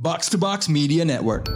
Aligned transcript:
Box 0.00 0.30
to 0.30 0.38
Box 0.38 0.70
Media 0.70 1.02
Network. 1.02 1.50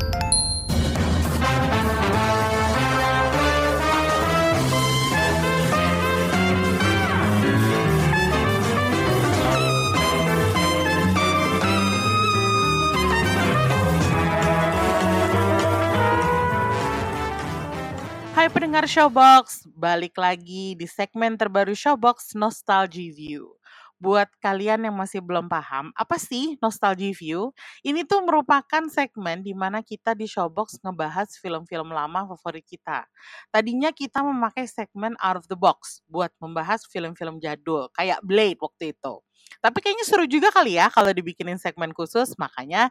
Hai 18.35 18.51
pendengar 18.51 18.91
Showbox, 18.91 19.71
balik 19.71 20.19
lagi 20.19 20.75
di 20.75 20.91
segmen 20.91 21.39
terbaru 21.39 21.79
Showbox 21.79 22.35
Nostalgia 22.35 23.07
View. 23.15 23.55
Buat 24.03 24.35
kalian 24.43 24.83
yang 24.83 24.99
masih 24.99 25.23
belum 25.23 25.47
paham, 25.47 25.95
apa 25.95 26.19
sih 26.19 26.59
Nostalgia 26.59 27.15
View? 27.15 27.55
Ini 27.87 28.03
tuh 28.03 28.27
merupakan 28.27 28.83
segmen 28.91 29.47
di 29.47 29.55
mana 29.55 29.79
kita 29.79 30.19
di 30.19 30.27
Showbox 30.27 30.83
ngebahas 30.83 31.31
film-film 31.39 31.95
lama 31.95 32.27
favorit 32.35 32.67
kita. 32.67 33.07
Tadinya 33.55 33.95
kita 33.95 34.27
memakai 34.27 34.67
segmen 34.67 35.15
Out 35.23 35.47
of 35.47 35.47
the 35.47 35.55
Box 35.55 36.03
buat 36.11 36.35
membahas 36.43 36.83
film-film 36.91 37.39
jadul, 37.39 37.87
kayak 37.95 38.19
Blade 38.27 38.59
waktu 38.59 38.91
itu. 38.91 39.23
Tapi 39.63 39.79
kayaknya 39.79 40.03
seru 40.03 40.27
juga 40.27 40.51
kali 40.51 40.83
ya 40.83 40.91
kalau 40.91 41.15
dibikinin 41.15 41.63
segmen 41.63 41.95
khusus, 41.95 42.35
makanya 42.43 42.91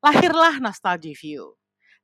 lahirlah 0.00 0.56
Nostalgia 0.56 1.12
View. 1.20 1.52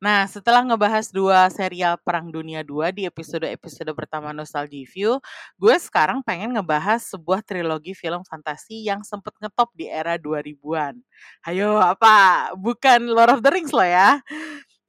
Nah, 0.02 0.26
setelah 0.26 0.66
ngebahas 0.66 1.14
dua 1.14 1.46
serial 1.46 1.94
Perang 2.02 2.26
Dunia 2.26 2.66
2 2.66 2.90
di 2.90 3.06
episode-episode 3.06 3.86
pertama 3.94 4.34
Nostalgia 4.34 4.82
View, 4.82 5.22
gue 5.54 5.76
sekarang 5.78 6.26
pengen 6.26 6.58
ngebahas 6.58 7.06
sebuah 7.14 7.38
trilogi 7.46 7.94
film 7.94 8.26
fantasi 8.26 8.82
yang 8.82 9.06
sempet 9.06 9.30
ngetop 9.38 9.70
di 9.78 9.86
era 9.86 10.18
2000-an. 10.18 10.98
Ayo, 11.46 11.78
apa? 11.78 12.50
Bukan 12.58 13.14
Lord 13.14 13.38
of 13.38 13.46
the 13.46 13.54
Rings 13.54 13.70
loh 13.70 13.86
ya. 13.86 14.18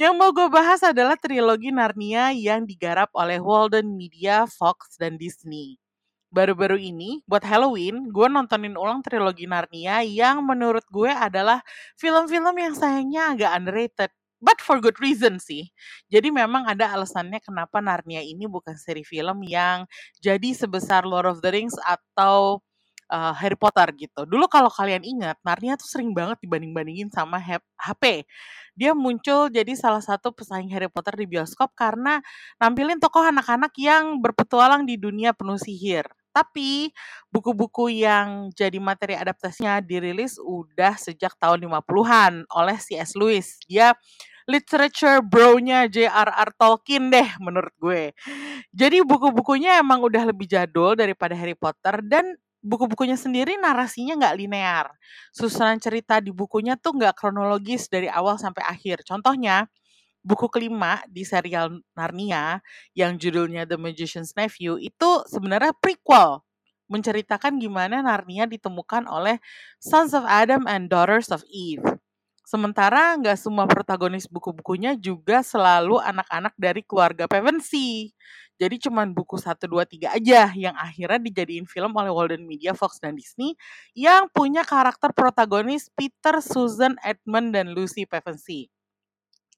Yang 0.01 0.13
mau 0.17 0.33
gue 0.33 0.49
bahas 0.49 0.81
adalah 0.81 1.13
trilogi 1.13 1.69
Narnia 1.69 2.33
yang 2.33 2.65
digarap 2.65 3.13
oleh 3.13 3.37
Walden 3.37 3.93
Media, 3.93 4.49
Fox, 4.49 4.97
dan 4.97 5.21
Disney. 5.21 5.77
Baru-baru 6.33 6.81
ini, 6.81 7.21
buat 7.29 7.45
Halloween, 7.45 8.09
gue 8.09 8.25
nontonin 8.33 8.73
ulang 8.73 9.05
trilogi 9.05 9.45
Narnia 9.45 10.01
yang 10.01 10.41
menurut 10.41 10.81
gue 10.89 11.13
adalah 11.13 11.61
film-film 12.01 12.57
yang 12.57 12.73
sayangnya 12.73 13.37
agak 13.37 13.51
underrated 13.53 14.09
but 14.43 14.59
for 14.59 14.83
good 14.83 14.99
reason 14.99 15.39
sih. 15.39 15.71
Jadi 16.11 16.27
memang 16.29 16.67
ada 16.67 16.91
alasannya 16.91 17.39
kenapa 17.39 17.79
Narnia 17.79 18.19
ini 18.19 18.43
bukan 18.43 18.75
seri 18.75 19.07
film 19.07 19.47
yang 19.47 19.87
jadi 20.19 20.51
sebesar 20.51 21.07
Lord 21.07 21.31
of 21.31 21.39
the 21.39 21.49
Rings 21.55 21.79
atau 21.87 22.59
uh, 23.13 23.33
Harry 23.37 23.55
Potter 23.55 23.87
gitu. 23.95 24.25
Dulu 24.25 24.49
kalau 24.49 24.67
kalian 24.73 25.05
ingat, 25.05 25.37
Narnia 25.45 25.79
tuh 25.79 25.87
sering 25.87 26.11
banget 26.11 26.41
dibanding-bandingin 26.41 27.13
sama 27.13 27.37
HP. 27.77 28.25
Dia 28.73 28.91
muncul 28.97 29.53
jadi 29.53 29.73
salah 29.77 30.01
satu 30.01 30.33
pesaing 30.33 30.67
Harry 30.73 30.89
Potter 30.89 31.13
di 31.13 31.29
bioskop 31.29 31.77
karena 31.77 32.19
nampilin 32.57 32.97
tokoh 32.97 33.21
anak-anak 33.21 33.71
yang 33.77 34.17
berpetualang 34.17 34.83
di 34.89 34.97
dunia 34.97 35.31
penuh 35.31 35.61
sihir. 35.61 36.09
Tapi 36.33 36.89
buku-buku 37.29 37.93
yang 37.93 38.49
jadi 38.57 38.81
materi 38.81 39.13
adaptasinya 39.13 39.77
dirilis 39.85 40.41
udah 40.41 40.97
sejak 40.97 41.37
tahun 41.37 41.69
50-an 41.69 42.49
oleh 42.49 42.77
C.S. 42.81 43.13
Lewis. 43.13 43.61
Dia 43.69 43.93
literature 44.49 45.19
bro-nya 45.23 45.87
J.R.R. 45.87 46.49
Tolkien 46.55 47.09
deh 47.11 47.27
menurut 47.39 47.73
gue. 47.79 48.11
Jadi 48.73 49.03
buku-bukunya 49.03 49.79
emang 49.79 50.03
udah 50.03 50.29
lebih 50.29 50.47
jadul 50.49 50.97
daripada 50.97 51.35
Harry 51.37 51.55
Potter 51.55 52.01
dan 52.03 52.35
buku-bukunya 52.63 53.19
sendiri 53.19 53.59
narasinya 53.59 54.15
nggak 54.15 54.35
linear. 54.39 54.87
Susunan 55.35 55.77
cerita 55.83 56.23
di 56.23 56.31
bukunya 56.31 56.79
tuh 56.79 56.95
nggak 56.95 57.19
kronologis 57.19 57.91
dari 57.91 58.07
awal 58.07 58.39
sampai 58.39 58.63
akhir. 58.63 59.03
Contohnya, 59.03 59.67
buku 60.23 60.47
kelima 60.47 61.03
di 61.11 61.27
serial 61.27 61.83
Narnia 61.93 62.63
yang 62.95 63.19
judulnya 63.19 63.67
The 63.67 63.75
Magician's 63.75 64.31
Nephew 64.39 64.79
itu 64.79 65.09
sebenarnya 65.27 65.75
prequel 65.75 66.39
menceritakan 66.87 67.59
gimana 67.59 67.99
Narnia 67.99 68.47
ditemukan 68.47 69.07
oleh 69.11 69.43
Sons 69.83 70.15
of 70.15 70.23
Adam 70.23 70.63
and 70.67 70.87
Daughters 70.87 71.27
of 71.31 71.43
Eve. 71.51 71.83
Sementara 72.43 73.15
nggak 73.15 73.39
semua 73.39 73.65
protagonis 73.71 74.27
buku-bukunya 74.27 74.99
juga 74.99 75.39
selalu 75.41 75.95
anak-anak 76.03 76.53
dari 76.59 76.83
keluarga 76.83 77.23
Pevensey. 77.25 78.11
Jadi 78.59 78.75
cuman 78.83 79.15
buku 79.15 79.39
1, 79.39 79.65
2, 79.65 79.83
3 79.87 80.11
aja 80.13 80.51
yang 80.53 80.75
akhirnya 80.77 81.19
dijadiin 81.23 81.65
film 81.65 81.91
oleh 81.95 82.11
Walden 82.13 82.43
Media, 82.45 82.75
Fox, 82.75 82.99
dan 83.01 83.15
Disney 83.17 83.55
yang 83.97 84.27
punya 84.29 84.61
karakter 84.67 85.09
protagonis 85.15 85.89
Peter, 85.95 86.37
Susan, 86.43 86.99
Edmund, 87.01 87.55
dan 87.55 87.71
Lucy 87.73 88.03
Pevensey. 88.05 88.72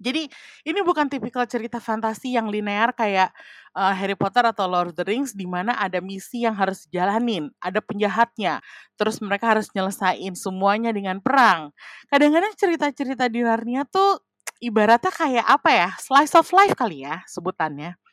Jadi 0.05 0.29
ini 0.69 0.79
bukan 0.85 1.09
tipikal 1.09 1.49
cerita 1.49 1.81
fantasi 1.81 2.37
yang 2.37 2.45
linear 2.53 2.93
kayak 2.93 3.33
uh, 3.73 3.89
Harry 3.89 4.13
Potter 4.13 4.45
atau 4.45 4.69
Lord 4.69 4.93
of 4.93 4.95
the 5.01 5.01
Rings 5.01 5.33
di 5.33 5.49
mana 5.49 5.73
ada 5.81 5.97
misi 5.97 6.45
yang 6.45 6.53
harus 6.53 6.85
dijalanin, 6.85 7.49
ada 7.57 7.81
penjahatnya, 7.81 8.61
terus 9.01 9.17
mereka 9.17 9.57
harus 9.57 9.65
nyelesain 9.73 10.37
semuanya 10.37 10.93
dengan 10.93 11.17
perang. 11.17 11.73
Kadang-kadang 12.13 12.53
cerita-cerita 12.53 13.25
di 13.33 13.41
Narnia 13.41 13.81
tuh 13.89 14.21
ibaratnya 14.61 15.09
kayak 15.09 15.45
apa 15.49 15.69
ya, 15.73 15.89
slice 15.97 16.37
of 16.37 16.45
life 16.53 16.77
kali 16.77 17.01
ya 17.01 17.25
sebutannya. 17.25 18.04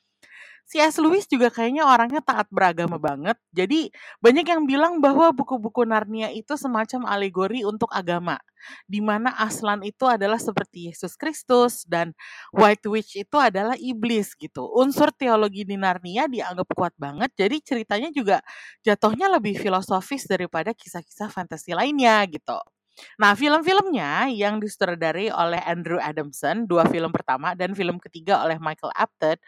C.S. 0.73 0.97
Lewis 0.97 1.29
juga 1.29 1.53
kayaknya 1.53 1.85
orangnya 1.85 2.25
taat 2.25 2.49
beragama 2.49 2.97
banget. 2.97 3.37
Jadi 3.53 3.93
banyak 4.25 4.49
yang 4.49 4.65
bilang 4.65 5.05
bahwa 5.05 5.29
buku-buku 5.37 5.85
Narnia 5.85 6.33
itu 6.33 6.57
semacam 6.57 7.13
alegori 7.13 7.61
untuk 7.61 7.93
agama. 7.93 8.41
Di 8.89 9.05
mana 9.05 9.37
Aslan 9.37 9.85
itu 9.85 10.09
adalah 10.09 10.41
seperti 10.41 10.89
Yesus 10.89 11.13
Kristus 11.21 11.85
dan 11.85 12.17
White 12.57 12.89
Witch 12.89 13.21
itu 13.21 13.37
adalah 13.37 13.77
iblis 13.77 14.33
gitu. 14.33 14.65
Unsur 14.73 15.13
teologi 15.13 15.69
di 15.69 15.77
Narnia 15.77 16.25
dianggap 16.25 16.65
kuat 16.73 16.97
banget. 16.97 17.29
Jadi 17.37 17.61
ceritanya 17.61 18.09
juga 18.09 18.41
jatuhnya 18.81 19.29
lebih 19.29 19.61
filosofis 19.61 20.25
daripada 20.25 20.73
kisah-kisah 20.73 21.29
fantasi 21.29 21.77
lainnya 21.77 22.25
gitu. 22.33 22.57
Nah, 23.21 23.33
film-filmnya 23.33 24.29
yang 24.33 24.61
disutradarai 24.61 25.33
oleh 25.33 25.61
Andrew 25.65 25.97
Adamson, 26.01 26.69
dua 26.69 26.85
film 26.89 27.09
pertama 27.09 27.57
dan 27.57 27.73
film 27.73 27.97
ketiga 27.97 28.45
oleh 28.45 28.61
Michael 28.61 28.93
Apted, 28.93 29.41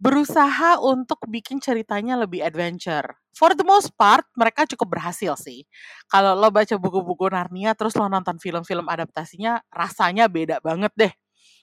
berusaha 0.00 0.80
untuk 0.82 1.20
bikin 1.28 1.60
ceritanya 1.60 2.16
lebih 2.18 2.40
adventure. 2.42 3.04
For 3.36 3.52
the 3.54 3.64
most 3.64 3.94
part, 4.00 4.26
mereka 4.36 4.66
cukup 4.68 4.98
berhasil 4.98 5.36
sih. 5.38 5.64
Kalau 6.10 6.34
lo 6.36 6.50
baca 6.52 6.74
buku-buku 6.80 7.30
Narnia, 7.30 7.72
terus 7.78 7.94
lo 7.96 8.08
nonton 8.10 8.36
film-film 8.42 8.88
adaptasinya, 8.90 9.60
rasanya 9.72 10.26
beda 10.32 10.58
banget 10.64 10.92
deh. 10.98 11.12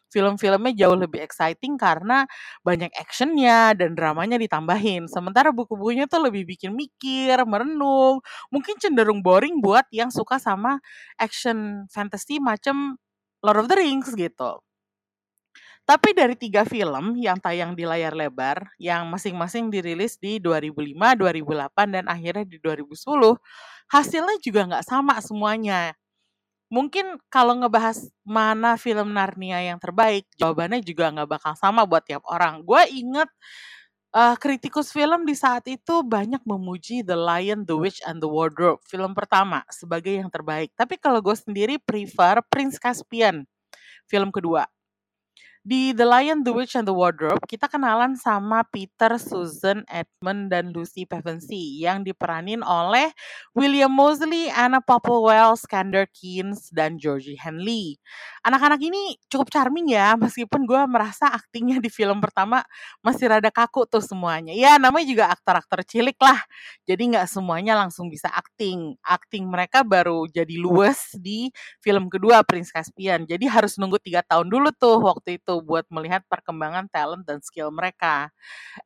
Film-filmnya 0.07 0.71
jauh 0.87 0.95
lebih 0.95 1.19
exciting 1.19 1.75
karena 1.75 2.23
banyak 2.63 2.87
actionnya 2.95 3.75
dan 3.75 3.91
dramanya 3.91 4.39
ditambahin. 4.39 5.03
Sementara 5.11 5.51
buku-bukunya 5.51 6.07
tuh 6.07 6.23
lebih 6.31 6.47
bikin 6.47 6.71
mikir, 6.79 7.43
merenung, 7.43 8.23
mungkin 8.47 8.79
cenderung 8.79 9.19
boring 9.19 9.59
buat 9.59 9.83
yang 9.91 10.07
suka 10.07 10.39
sama 10.39 10.79
action 11.19 11.83
fantasy 11.91 12.39
macam 12.39 12.95
Lord 13.43 13.67
of 13.67 13.67
the 13.67 13.75
Rings 13.75 14.15
gitu. 14.15 14.63
Tapi 15.87 16.11
dari 16.11 16.35
tiga 16.35 16.67
film 16.67 17.15
yang 17.15 17.39
tayang 17.39 17.71
di 17.71 17.87
layar 17.87 18.11
lebar, 18.11 18.59
yang 18.75 19.07
masing-masing 19.07 19.71
dirilis 19.71 20.19
di 20.19 20.35
2005, 20.35 21.15
2008, 21.15 21.95
dan 21.95 22.05
akhirnya 22.11 22.43
di 22.43 22.59
2010, 22.59 23.39
hasilnya 23.87 24.35
juga 24.43 24.67
nggak 24.67 24.83
sama 24.83 25.15
semuanya. 25.23 25.95
Mungkin 26.67 27.15
kalau 27.31 27.55
ngebahas 27.63 28.11
mana 28.27 28.75
film 28.75 29.15
Narnia 29.15 29.63
yang 29.63 29.79
terbaik, 29.79 30.27
jawabannya 30.35 30.83
juga 30.83 31.07
nggak 31.07 31.29
bakal 31.39 31.53
sama 31.55 31.87
buat 31.87 32.03
tiap 32.03 32.27
orang. 32.27 32.67
Gue 32.67 32.83
inget 32.91 33.31
uh, 34.11 34.35
kritikus 34.35 34.91
film 34.91 35.23
di 35.23 35.39
saat 35.39 35.63
itu 35.71 36.03
banyak 36.03 36.43
memuji 36.43 36.99
The 36.99 37.15
Lion, 37.15 37.63
The 37.63 37.79
Witch, 37.79 38.03
and 38.03 38.19
The 38.19 38.27
Wardrobe, 38.27 38.83
film 38.83 39.15
pertama, 39.15 39.63
sebagai 39.71 40.19
yang 40.19 40.27
terbaik. 40.27 40.75
Tapi 40.75 40.99
kalau 40.99 41.23
gue 41.23 41.35
sendiri 41.39 41.79
prefer 41.79 42.43
Prince 42.51 42.75
Caspian, 42.75 43.47
film 44.11 44.35
kedua 44.35 44.67
di 45.67 45.91
The 45.91 46.07
Lion, 46.07 46.47
The 46.47 46.55
Witch, 46.55 46.79
and 46.79 46.87
the 46.87 46.95
Wardrobe, 46.95 47.43
kita 47.43 47.67
kenalan 47.67 48.15
sama 48.15 48.63
Peter, 48.71 49.19
Susan, 49.19 49.83
Edmund, 49.91 50.47
dan 50.47 50.71
Lucy 50.71 51.03
Pevensey 51.03 51.83
yang 51.83 52.07
diperanin 52.07 52.63
oleh 52.63 53.11
William 53.51 53.91
Mosley, 53.91 54.47
Anna 54.47 54.79
Popplewell, 54.79 55.59
Skander 55.59 56.07
Keynes, 56.07 56.71
dan 56.71 56.95
Georgie 56.95 57.35
Henley. 57.35 57.99
Anak-anak 58.47 58.79
ini 58.79 59.19
cukup 59.27 59.51
charming 59.51 59.91
ya, 59.91 60.15
meskipun 60.15 60.63
gue 60.63 60.79
merasa 60.87 61.27
aktingnya 61.35 61.83
di 61.83 61.91
film 61.91 62.23
pertama 62.23 62.63
masih 63.03 63.27
rada 63.27 63.51
kaku 63.51 63.83
tuh 63.91 63.99
semuanya. 63.99 64.55
Ya 64.55 64.79
namanya 64.79 65.03
juga 65.03 65.25
aktor-aktor 65.35 65.83
cilik 65.83 66.15
lah, 66.23 66.47
jadi 66.87 67.03
nggak 67.11 67.27
semuanya 67.27 67.75
langsung 67.75 68.07
bisa 68.07 68.31
akting. 68.31 68.95
Akting 69.03 69.43
mereka 69.51 69.83
baru 69.83 70.31
jadi 70.31 70.55
luwes 70.55 71.11
di 71.19 71.51
film 71.83 72.07
kedua 72.07 72.47
Prince 72.47 72.71
Caspian, 72.71 73.27
jadi 73.27 73.51
harus 73.51 73.75
nunggu 73.75 73.99
tiga 73.99 74.23
tahun 74.23 74.47
dulu 74.47 74.71
tuh 74.71 75.03
waktu 75.03 75.43
itu 75.43 75.56
buat 75.63 75.85
melihat 75.91 76.23
perkembangan 76.27 76.89
talent 76.91 77.23
dan 77.27 77.39
skill 77.43 77.69
mereka. 77.73 78.29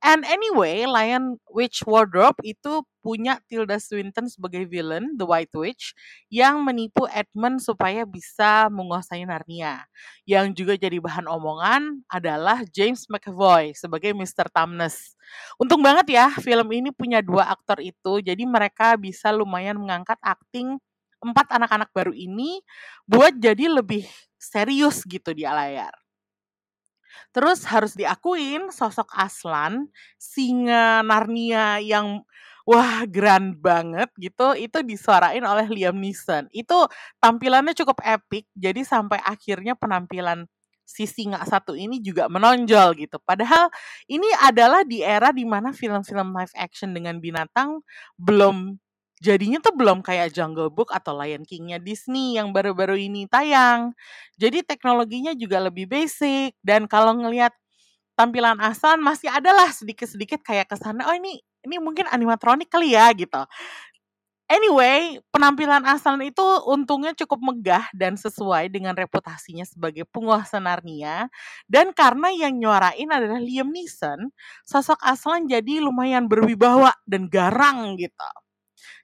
And 0.03 0.23
anyway, 0.27 0.85
Lion 0.87 1.37
Witch 1.51 1.83
Wardrobe 1.85 2.39
itu 2.43 2.83
punya 3.01 3.41
Tilda 3.49 3.81
Swinton 3.81 4.29
sebagai 4.29 4.63
villain, 4.69 5.17
The 5.17 5.25
White 5.25 5.55
Witch, 5.57 5.97
yang 6.29 6.61
menipu 6.61 7.09
Edmund 7.09 7.59
supaya 7.59 8.05
bisa 8.05 8.69
menguasai 8.69 9.25
Narnia. 9.25 9.83
Yang 10.23 10.61
juga 10.61 10.73
jadi 10.77 11.01
bahan 11.01 11.25
omongan 11.25 12.05
adalah 12.07 12.61
James 12.69 13.09
McAvoy 13.09 13.73
sebagai 13.73 14.13
Mr. 14.13 14.47
Tumnus. 14.53 15.17
Untung 15.57 15.81
banget 15.81 16.13
ya, 16.13 16.29
film 16.37 16.69
ini 16.71 16.93
punya 16.93 17.19
dua 17.25 17.49
aktor 17.49 17.81
itu, 17.81 18.21
jadi 18.21 18.43
mereka 18.45 18.93
bisa 18.95 19.33
lumayan 19.33 19.81
mengangkat 19.81 20.19
akting 20.21 20.77
empat 21.21 21.53
anak-anak 21.53 21.89
baru 21.93 22.11
ini 22.17 22.65
buat 23.05 23.37
jadi 23.37 23.69
lebih 23.69 24.09
serius 24.41 25.05
gitu 25.05 25.31
di 25.37 25.45
layar. 25.45 26.00
Terus 27.35 27.65
harus 27.67 27.93
diakuin 27.95 28.69
sosok 28.73 29.09
Aslan, 29.15 29.87
singa 30.19 31.01
Narnia 31.05 31.79
yang 31.83 32.23
wah 32.67 33.03
grand 33.09 33.57
banget 33.57 34.09
gitu, 34.21 34.53
itu 34.55 34.79
disuarain 34.85 35.41
oleh 35.43 35.67
Liam 35.69 35.97
Neeson. 35.97 36.47
Itu 36.53 36.87
tampilannya 37.19 37.73
cukup 37.73 37.99
epic, 38.05 38.47
jadi 38.53 38.81
sampai 38.85 39.19
akhirnya 39.23 39.73
penampilan 39.73 40.45
si 40.91 41.07
singa 41.07 41.39
satu 41.47 41.71
ini 41.77 42.03
juga 42.03 42.27
menonjol 42.27 42.99
gitu. 42.99 43.17
Padahal 43.23 43.71
ini 44.11 44.27
adalah 44.43 44.83
di 44.83 44.99
era 44.99 45.31
di 45.31 45.47
mana 45.47 45.71
film-film 45.71 46.35
live 46.35 46.55
action 46.59 46.91
dengan 46.91 47.17
binatang 47.23 47.79
belum 48.19 48.75
jadinya 49.21 49.61
tuh 49.61 49.71
belum 49.77 50.01
kayak 50.01 50.33
Jungle 50.33 50.73
Book 50.73 50.89
atau 50.91 51.13
Lion 51.15 51.45
King-nya 51.45 51.77
Disney 51.77 52.35
yang 52.41 52.49
baru-baru 52.51 52.97
ini 52.97 53.29
tayang. 53.29 53.93
Jadi 54.41 54.65
teknologinya 54.65 55.37
juga 55.37 55.61
lebih 55.61 55.85
basic 55.85 56.57
dan 56.65 56.89
kalau 56.89 57.13
ngelihat 57.15 57.53
tampilan 58.17 58.59
Asan 58.61 59.01
masih 59.05 59.29
adalah 59.31 59.69
sedikit-sedikit 59.71 60.41
kayak 60.45 60.69
ke 60.69 60.77
sana 60.77 61.07
oh 61.09 61.15
ini 61.15 61.41
ini 61.65 61.77
mungkin 61.77 62.09
animatronik 62.09 62.69
kali 62.73 62.97
ya 62.97 63.13
gitu. 63.13 63.41
Anyway, 64.51 65.15
penampilan 65.31 65.87
Aslan 65.87 66.19
itu 66.27 66.43
untungnya 66.67 67.15
cukup 67.15 67.39
megah 67.39 67.87
dan 67.95 68.19
sesuai 68.19 68.67
dengan 68.67 68.91
reputasinya 68.99 69.63
sebagai 69.63 70.03
penguasa 70.11 70.59
Narnia. 70.59 71.31
Dan 71.71 71.95
karena 71.95 72.27
yang 72.35 72.59
nyuarain 72.59 73.07
adalah 73.07 73.39
Liam 73.39 73.71
Neeson, 73.71 74.27
sosok 74.67 74.99
Aslan 75.07 75.47
jadi 75.47 75.79
lumayan 75.79 76.27
berwibawa 76.27 76.91
dan 77.07 77.31
garang 77.31 77.95
gitu 77.95 78.27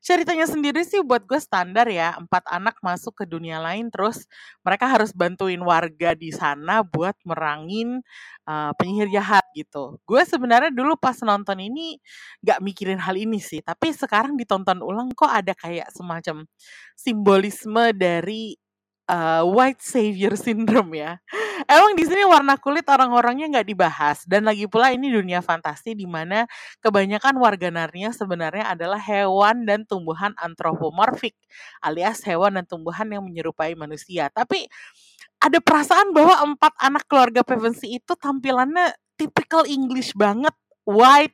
ceritanya 0.02 0.46
sendiri 0.50 0.82
sih 0.86 1.02
buat 1.04 1.24
gue 1.26 1.40
standar 1.42 1.88
ya 1.90 2.18
empat 2.20 2.44
anak 2.50 2.78
masuk 2.86 3.24
ke 3.24 3.26
dunia 3.30 3.60
lain 3.62 3.90
terus 3.94 4.26
mereka 4.66 4.86
harus 4.90 5.12
bantuin 5.16 5.60
warga 5.62 6.14
di 6.18 6.30
sana 6.34 6.82
buat 6.86 7.16
merangin 7.26 8.02
uh, 8.48 8.72
penyihir 8.78 9.10
jahat 9.12 9.44
gitu. 9.56 10.00
Gue 10.08 10.24
sebenarnya 10.28 10.70
dulu 10.74 10.96
pas 11.00 11.18
nonton 11.24 11.58
ini 11.62 11.98
nggak 12.46 12.60
mikirin 12.64 13.00
hal 13.02 13.16
ini 13.18 13.40
sih 13.42 13.62
tapi 13.66 13.92
sekarang 13.94 14.36
ditonton 14.40 14.80
ulang 14.84 15.12
kok 15.16 15.30
ada 15.30 15.54
kayak 15.58 15.90
semacam 15.94 16.46
simbolisme 16.98 17.94
dari 17.96 18.58
uh, 19.08 19.44
white 19.48 19.82
savior 19.82 20.36
syndrome 20.36 20.94
ya. 20.94 21.18
Emang 21.66 21.98
di 21.98 22.06
sini 22.06 22.22
warna 22.24 22.56
kulit 22.60 22.86
orang-orangnya 22.86 23.50
nggak 23.50 23.68
dibahas 23.68 24.24
dan 24.30 24.46
lagi 24.46 24.70
pula 24.70 24.94
ini 24.94 25.10
dunia 25.10 25.42
fantasi 25.42 25.98
di 25.98 26.06
mana 26.06 26.46
kebanyakan 26.80 27.36
warga 27.42 27.74
Narnia 27.74 28.14
sebenarnya 28.14 28.72
adalah 28.72 29.02
hewan 29.02 29.66
dan 29.66 29.84
tumbuhan 29.84 30.38
antropomorfik 30.38 31.34
alias 31.82 32.22
hewan 32.24 32.62
dan 32.62 32.66
tumbuhan 32.70 33.10
yang 33.10 33.26
menyerupai 33.26 33.74
manusia. 33.74 34.30
Tapi 34.30 34.70
ada 35.42 35.58
perasaan 35.62 36.14
bahwa 36.14 36.54
empat 36.54 36.74
anak 36.82 37.06
keluarga 37.10 37.42
Pevensey 37.42 37.98
itu 37.98 38.14
tampilannya 38.18 38.94
typical 39.18 39.66
English 39.66 40.14
banget, 40.14 40.54
white, 40.86 41.34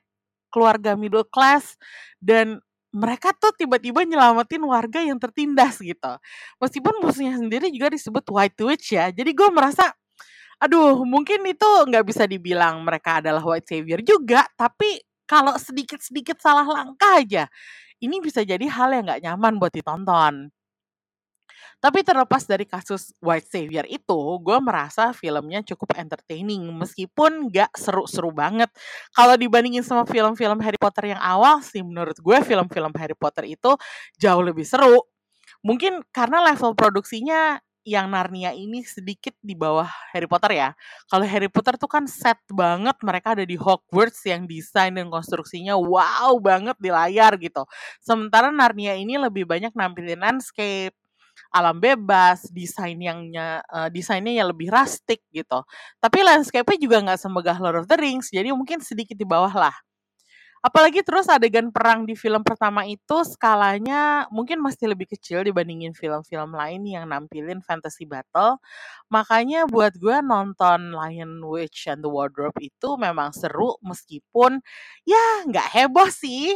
keluarga 0.53 0.93
middle 0.93 1.27
class 1.27 1.75
dan 2.21 2.61
mereka 2.93 3.33
tuh 3.33 3.49
tiba-tiba 3.57 4.05
nyelamatin 4.05 4.61
warga 4.63 5.01
yang 5.01 5.17
tertindas 5.17 5.81
gitu. 5.81 6.13
Meskipun 6.61 7.01
musuhnya 7.01 7.35
sendiri 7.41 7.73
juga 7.73 7.89
disebut 7.89 8.21
White 8.29 8.61
Witch 8.61 8.93
ya. 8.93 9.09
Jadi 9.09 9.33
gue 9.33 9.49
merasa, 9.49 9.89
aduh 10.61 11.01
mungkin 11.03 11.41
itu 11.49 11.69
nggak 11.89 12.05
bisa 12.05 12.23
dibilang 12.29 12.85
mereka 12.85 13.19
adalah 13.19 13.41
White 13.41 13.67
Savior 13.67 13.99
juga. 14.05 14.45
Tapi 14.53 15.01
kalau 15.25 15.57
sedikit-sedikit 15.57 16.37
salah 16.37 16.65
langkah 16.69 17.17
aja, 17.17 17.49
ini 17.97 18.21
bisa 18.21 18.45
jadi 18.45 18.65
hal 18.69 18.93
yang 18.93 19.03
nggak 19.09 19.23
nyaman 19.25 19.57
buat 19.57 19.73
ditonton. 19.73 20.53
Tapi 21.83 21.99
terlepas 21.99 22.47
dari 22.47 22.63
kasus 22.63 23.11
White 23.19 23.51
Savior 23.51 23.83
itu, 23.91 24.39
gue 24.39 24.57
merasa 24.63 25.11
filmnya 25.11 25.59
cukup 25.67 25.99
entertaining 25.99 26.63
meskipun 26.71 27.51
gak 27.51 27.75
seru-seru 27.75 28.31
banget. 28.31 28.71
Kalau 29.11 29.35
dibandingin 29.35 29.83
sama 29.83 30.07
film-film 30.07 30.63
Harry 30.63 30.79
Potter 30.79 31.11
yang 31.11 31.19
awal 31.19 31.59
sih, 31.59 31.83
menurut 31.83 32.15
gue 32.15 32.37
film-film 32.39 32.95
Harry 32.95 33.17
Potter 33.19 33.51
itu 33.51 33.75
jauh 34.15 34.39
lebih 34.39 34.63
seru. 34.63 35.03
Mungkin 35.59 36.07
karena 36.15 36.39
level 36.39 36.71
produksinya 36.71 37.59
yang 37.83 38.07
Narnia 38.07 38.55
ini 38.55 38.79
sedikit 38.87 39.35
di 39.43 39.59
bawah 39.59 39.87
Harry 40.15 40.23
Potter 40.23 40.55
ya. 40.55 40.69
Kalau 41.11 41.27
Harry 41.27 41.51
Potter 41.51 41.75
tuh 41.75 41.91
kan 41.91 42.07
set 42.07 42.39
banget, 42.47 42.95
mereka 43.03 43.35
ada 43.35 43.43
di 43.43 43.59
Hogwarts 43.59 44.23
yang 44.23 44.47
desain 44.47 44.95
dan 44.95 45.11
konstruksinya 45.11 45.75
wow 45.75 46.39
banget 46.39 46.79
di 46.79 46.89
layar 46.95 47.35
gitu. 47.35 47.67
Sementara 47.99 48.55
Narnia 48.55 48.95
ini 48.95 49.19
lebih 49.19 49.43
banyak 49.43 49.75
nampilin 49.75 50.23
landscape, 50.23 50.95
alam 51.53 51.77
bebas, 51.77 52.49
desain 52.49 52.97
yang 52.97 53.29
uh, 53.37 53.87
desainnya 53.93 54.33
yang 54.41 54.49
lebih 54.49 54.73
rustic 54.73 55.21
gitu. 55.29 55.61
Tapi 56.01 56.19
landscape-nya 56.25 56.77
juga 56.81 56.97
nggak 57.05 57.19
semegah 57.21 57.57
Lord 57.61 57.85
of 57.85 57.87
the 57.87 57.97
Rings, 57.97 58.33
jadi 58.33 58.49
mungkin 58.51 58.81
sedikit 58.81 59.15
di 59.15 59.23
bawah 59.23 59.53
lah. 59.53 59.75
Apalagi 60.63 61.03
terus 61.03 61.27
adegan 61.27 61.75
perang 61.75 62.07
di 62.07 62.15
film 62.15 62.39
pertama 62.39 62.87
itu 62.87 63.19
skalanya 63.27 64.31
mungkin 64.31 64.63
masih 64.63 64.95
lebih 64.95 65.11
kecil 65.11 65.43
dibandingin 65.43 65.91
film-film 65.91 66.55
lain 66.55 66.87
yang 66.87 67.03
nampilin 67.11 67.59
fantasy 67.59 68.07
battle. 68.07 68.63
Makanya 69.11 69.67
buat 69.67 69.91
gue 69.99 70.23
nonton 70.23 70.95
Lion 70.95 71.43
Witch 71.43 71.91
and 71.91 71.99
the 71.99 72.07
Wardrobe 72.07 72.55
itu 72.63 72.95
memang 72.95 73.35
seru 73.35 73.75
meskipun 73.83 74.63
ya 75.03 75.43
nggak 75.51 75.67
heboh 75.67 76.07
sih. 76.07 76.55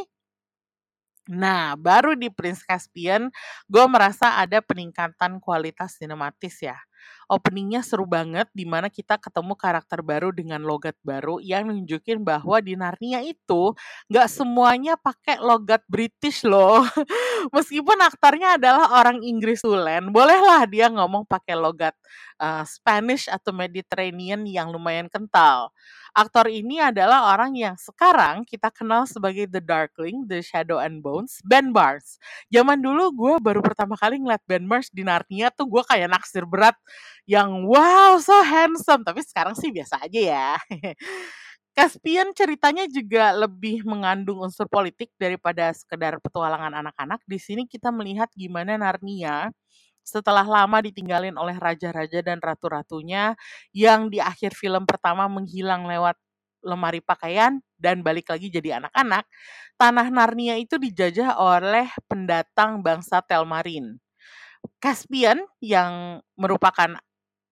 Nah, 1.28 1.76
baru 1.76 2.16
di 2.16 2.32
Prince 2.32 2.64
Caspian, 2.64 3.28
gue 3.68 3.86
merasa 3.92 4.40
ada 4.40 4.64
peningkatan 4.64 5.44
kualitas 5.44 6.00
sinematis 6.00 6.56
ya. 6.64 6.80
Openingnya 7.28 7.84
seru 7.84 8.08
banget, 8.08 8.48
di 8.56 8.64
mana 8.64 8.88
kita 8.88 9.20
ketemu 9.20 9.54
karakter 9.60 10.00
baru 10.00 10.32
dengan 10.32 10.64
logat 10.64 10.96
baru 11.04 11.44
yang 11.44 11.68
nunjukin 11.68 12.24
bahwa 12.24 12.64
di 12.64 12.80
Narnia 12.80 13.20
itu 13.20 13.76
nggak 14.08 14.28
semuanya 14.32 14.96
pakai 14.96 15.36
logat 15.44 15.84
British 15.92 16.48
loh. 16.48 16.88
Meskipun 17.56 18.00
aktornya 18.00 18.56
adalah 18.56 18.96
orang 19.04 19.20
Inggris 19.28 19.60
tulen, 19.60 20.16
bolehlah 20.16 20.64
dia 20.72 20.88
ngomong 20.88 21.28
pakai 21.28 21.60
logat 21.60 21.94
uh, 22.40 22.64
Spanish 22.64 23.28
atau 23.28 23.52
Mediterranean 23.52 24.48
yang 24.48 24.72
lumayan 24.72 25.12
kental. 25.12 25.76
Aktor 26.18 26.50
ini 26.50 26.82
adalah 26.82 27.30
orang 27.30 27.54
yang 27.54 27.78
sekarang 27.78 28.42
kita 28.42 28.74
kenal 28.74 29.06
sebagai 29.06 29.46
The 29.54 29.62
Darkling, 29.62 30.26
The 30.26 30.42
Shadow 30.42 30.82
and 30.82 31.06
Bones, 31.06 31.38
Ben 31.46 31.70
Barnes. 31.70 32.18
Zaman 32.50 32.82
dulu 32.82 33.14
gue 33.14 33.34
baru 33.38 33.62
pertama 33.62 33.94
kali 33.94 34.18
ngeliat 34.18 34.42
Ben 34.50 34.66
Barnes 34.66 34.90
di 34.90 35.06
Narnia 35.06 35.54
tuh 35.54 35.70
gue 35.70 35.84
kayak 35.86 36.10
naksir 36.10 36.50
berat 36.50 36.74
yang 37.30 37.70
wow 37.70 38.18
so 38.18 38.34
handsome. 38.42 39.06
Tapi 39.06 39.22
sekarang 39.22 39.54
sih 39.54 39.70
biasa 39.70 40.02
aja 40.10 40.20
ya. 40.34 40.50
Caspian 41.78 42.34
ceritanya 42.34 42.90
juga 42.90 43.38
lebih 43.38 43.86
mengandung 43.86 44.42
unsur 44.42 44.66
politik 44.66 45.14
daripada 45.22 45.70
sekedar 45.78 46.18
petualangan 46.18 46.74
anak-anak. 46.82 47.22
Di 47.30 47.38
sini 47.38 47.70
kita 47.70 47.94
melihat 47.94 48.34
gimana 48.34 48.82
Narnia 48.82 49.54
setelah 50.08 50.48
lama 50.48 50.80
ditinggalin 50.80 51.36
oleh 51.36 51.60
raja-raja 51.60 52.24
dan 52.24 52.40
ratu-ratunya 52.40 53.36
yang 53.76 54.08
di 54.08 54.24
akhir 54.24 54.56
film 54.56 54.88
pertama 54.88 55.28
menghilang 55.28 55.84
lewat 55.84 56.16
lemari 56.64 57.04
pakaian 57.04 57.60
dan 57.76 58.00
balik 58.02 58.32
lagi 58.32 58.48
jadi 58.48 58.80
anak-anak, 58.80 59.28
tanah 59.76 60.08
Narnia 60.08 60.56
itu 60.56 60.80
dijajah 60.80 61.36
oleh 61.36 61.92
pendatang 62.08 62.80
bangsa 62.80 63.20
Telmarin. 63.20 64.00
Caspian 64.82 65.44
yang 65.62 66.24
merupakan 66.36 66.98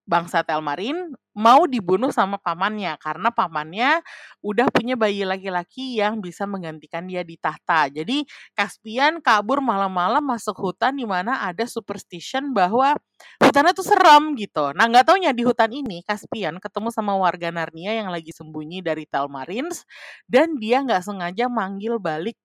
bangsa 0.05 0.45
Telmarin 0.45 1.13
mau 1.35 1.67
dibunuh 1.67 2.13
sama 2.15 2.39
pamannya 2.39 2.95
karena 3.01 3.27
pamannya 3.33 3.99
udah 4.39 4.71
punya 4.71 4.95
bayi 4.95 5.27
laki-laki 5.27 5.99
yang 5.99 6.23
bisa 6.23 6.47
menggantikan 6.47 7.03
dia 7.09 7.25
di 7.27 7.35
tahta. 7.35 7.91
Jadi 7.91 8.23
Caspian 8.55 9.19
kabur 9.19 9.59
malam-malam 9.59 10.23
masuk 10.23 10.55
hutan 10.55 10.95
di 10.95 11.03
mana 11.03 11.43
ada 11.43 11.67
superstition 11.67 12.55
bahwa 12.55 12.95
hutannya 13.43 13.73
tuh 13.75 13.83
serem 13.83 14.37
gitu. 14.39 14.71
Nah 14.77 14.87
nggak 14.87 15.11
taunya 15.11 15.35
di 15.35 15.43
hutan 15.43 15.73
ini 15.73 16.05
Caspian 16.07 16.61
ketemu 16.63 16.89
sama 16.93 17.17
warga 17.19 17.51
Narnia 17.51 17.91
yang 17.97 18.07
lagi 18.13 18.31
sembunyi 18.31 18.79
dari 18.85 19.03
Telmarins 19.09 19.83
dan 20.29 20.55
dia 20.55 20.79
nggak 20.85 21.03
sengaja 21.03 21.51
manggil 21.51 21.99
balik 21.99 22.37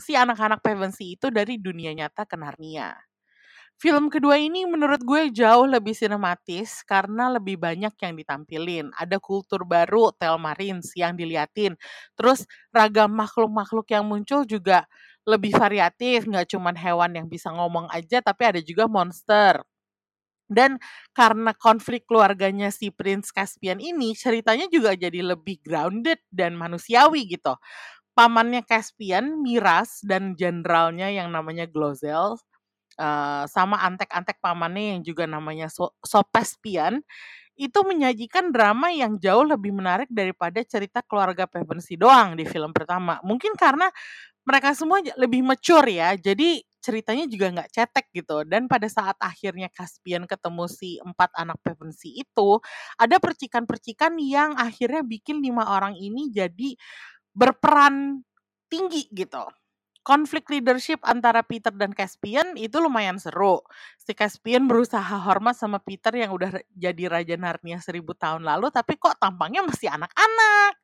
si 0.00 0.18
anak-anak 0.18 0.58
Pevensey 0.64 1.14
itu 1.14 1.30
dari 1.30 1.60
dunia 1.62 1.94
nyata 1.94 2.26
ke 2.26 2.34
Narnia 2.34 3.11
Film 3.82 4.04
kedua 4.14 4.36
ini 4.38 4.62
menurut 4.72 5.02
gue 5.10 5.22
jauh 5.34 5.66
lebih 5.66 5.90
sinematis 6.00 6.70
karena 6.86 7.24
lebih 7.36 7.56
banyak 7.66 7.94
yang 8.04 8.14
ditampilin. 8.20 8.86
Ada 8.94 9.16
kultur 9.28 9.66
baru 9.66 10.04
Telmarines 10.20 10.88
yang 10.94 11.12
diliatin. 11.18 11.74
Terus 12.14 12.46
ragam 12.70 13.10
makhluk-makhluk 13.22 13.86
yang 13.90 14.04
muncul 14.06 14.46
juga 14.46 14.86
lebih 15.26 15.52
variatif, 15.62 16.26
nggak 16.30 16.46
cuma 16.54 16.70
hewan 16.74 17.10
yang 17.18 17.26
bisa 17.34 17.50
ngomong 17.50 17.86
aja 17.90 18.18
tapi 18.22 18.42
ada 18.54 18.60
juga 18.62 18.86
monster. 18.86 19.58
Dan 20.52 20.76
karena 21.16 21.56
konflik 21.56 22.04
keluarganya 22.04 22.68
si 22.68 22.92
Prince 22.92 23.32
Caspian 23.32 23.80
ini, 23.80 24.12
ceritanya 24.12 24.68
juga 24.68 24.92
jadi 24.92 25.24
lebih 25.24 25.64
grounded 25.64 26.20
dan 26.28 26.52
manusiawi 26.60 27.24
gitu. 27.30 27.56
Pamannya 28.18 28.62
Caspian, 28.66 29.40
Miras, 29.40 30.02
dan 30.04 30.36
jenderalnya 30.36 31.08
yang 31.12 31.32
namanya 31.32 31.64
Glozel, 31.70 32.36
uh, 32.98 33.44
sama 33.48 33.80
antek-antek 33.84 34.40
pamannya 34.42 34.98
yang 34.98 35.00
juga 35.06 35.24
namanya 35.28 35.68
so 35.72 35.92
Sopespian, 36.04 37.00
itu 37.56 37.80
menyajikan 37.84 38.48
drama 38.50 38.88
yang 38.90 39.20
jauh 39.20 39.44
lebih 39.44 39.76
menarik 39.76 40.08
daripada 40.08 40.64
cerita 40.64 41.04
keluarga 41.04 41.44
Pevensey 41.44 42.00
doang 42.00 42.34
di 42.34 42.48
film 42.48 42.72
pertama. 42.72 43.20
Mungkin 43.22 43.54
karena 43.54 43.86
mereka 44.42 44.74
semua 44.74 44.98
lebih 45.20 45.44
mature 45.46 45.86
ya, 45.86 46.16
jadi 46.18 46.64
ceritanya 46.82 47.30
juga 47.30 47.46
nggak 47.54 47.70
cetek 47.70 48.06
gitu. 48.10 48.42
Dan 48.42 48.66
pada 48.66 48.90
saat 48.90 49.14
akhirnya 49.22 49.70
Caspian 49.70 50.26
ketemu 50.26 50.64
si 50.66 50.98
empat 50.98 51.30
anak 51.38 51.62
Pevensey 51.62 52.24
itu, 52.26 52.58
ada 52.98 53.16
percikan-percikan 53.22 54.18
yang 54.18 54.58
akhirnya 54.58 55.06
bikin 55.06 55.38
lima 55.44 55.68
orang 55.70 55.94
ini 55.94 56.32
jadi 56.34 56.74
berperan 57.36 58.26
tinggi 58.66 59.06
gitu. 59.14 59.44
Konflik 60.02 60.50
leadership 60.50 60.98
antara 61.06 61.46
Peter 61.46 61.70
dan 61.70 61.94
Caspian 61.94 62.58
itu 62.58 62.82
lumayan 62.82 63.22
seru. 63.22 63.62
Si 64.02 64.10
Caspian 64.18 64.66
berusaha 64.66 65.14
hormat 65.22 65.54
sama 65.54 65.78
Peter 65.78 66.10
yang 66.18 66.34
udah 66.34 66.58
jadi 66.74 67.06
Raja 67.06 67.38
Narnia 67.38 67.78
seribu 67.78 68.10
tahun 68.18 68.42
lalu, 68.42 68.74
tapi 68.74 68.98
kok 68.98 69.14
tampangnya 69.22 69.62
masih 69.62 69.94
anak-anak 69.94 70.74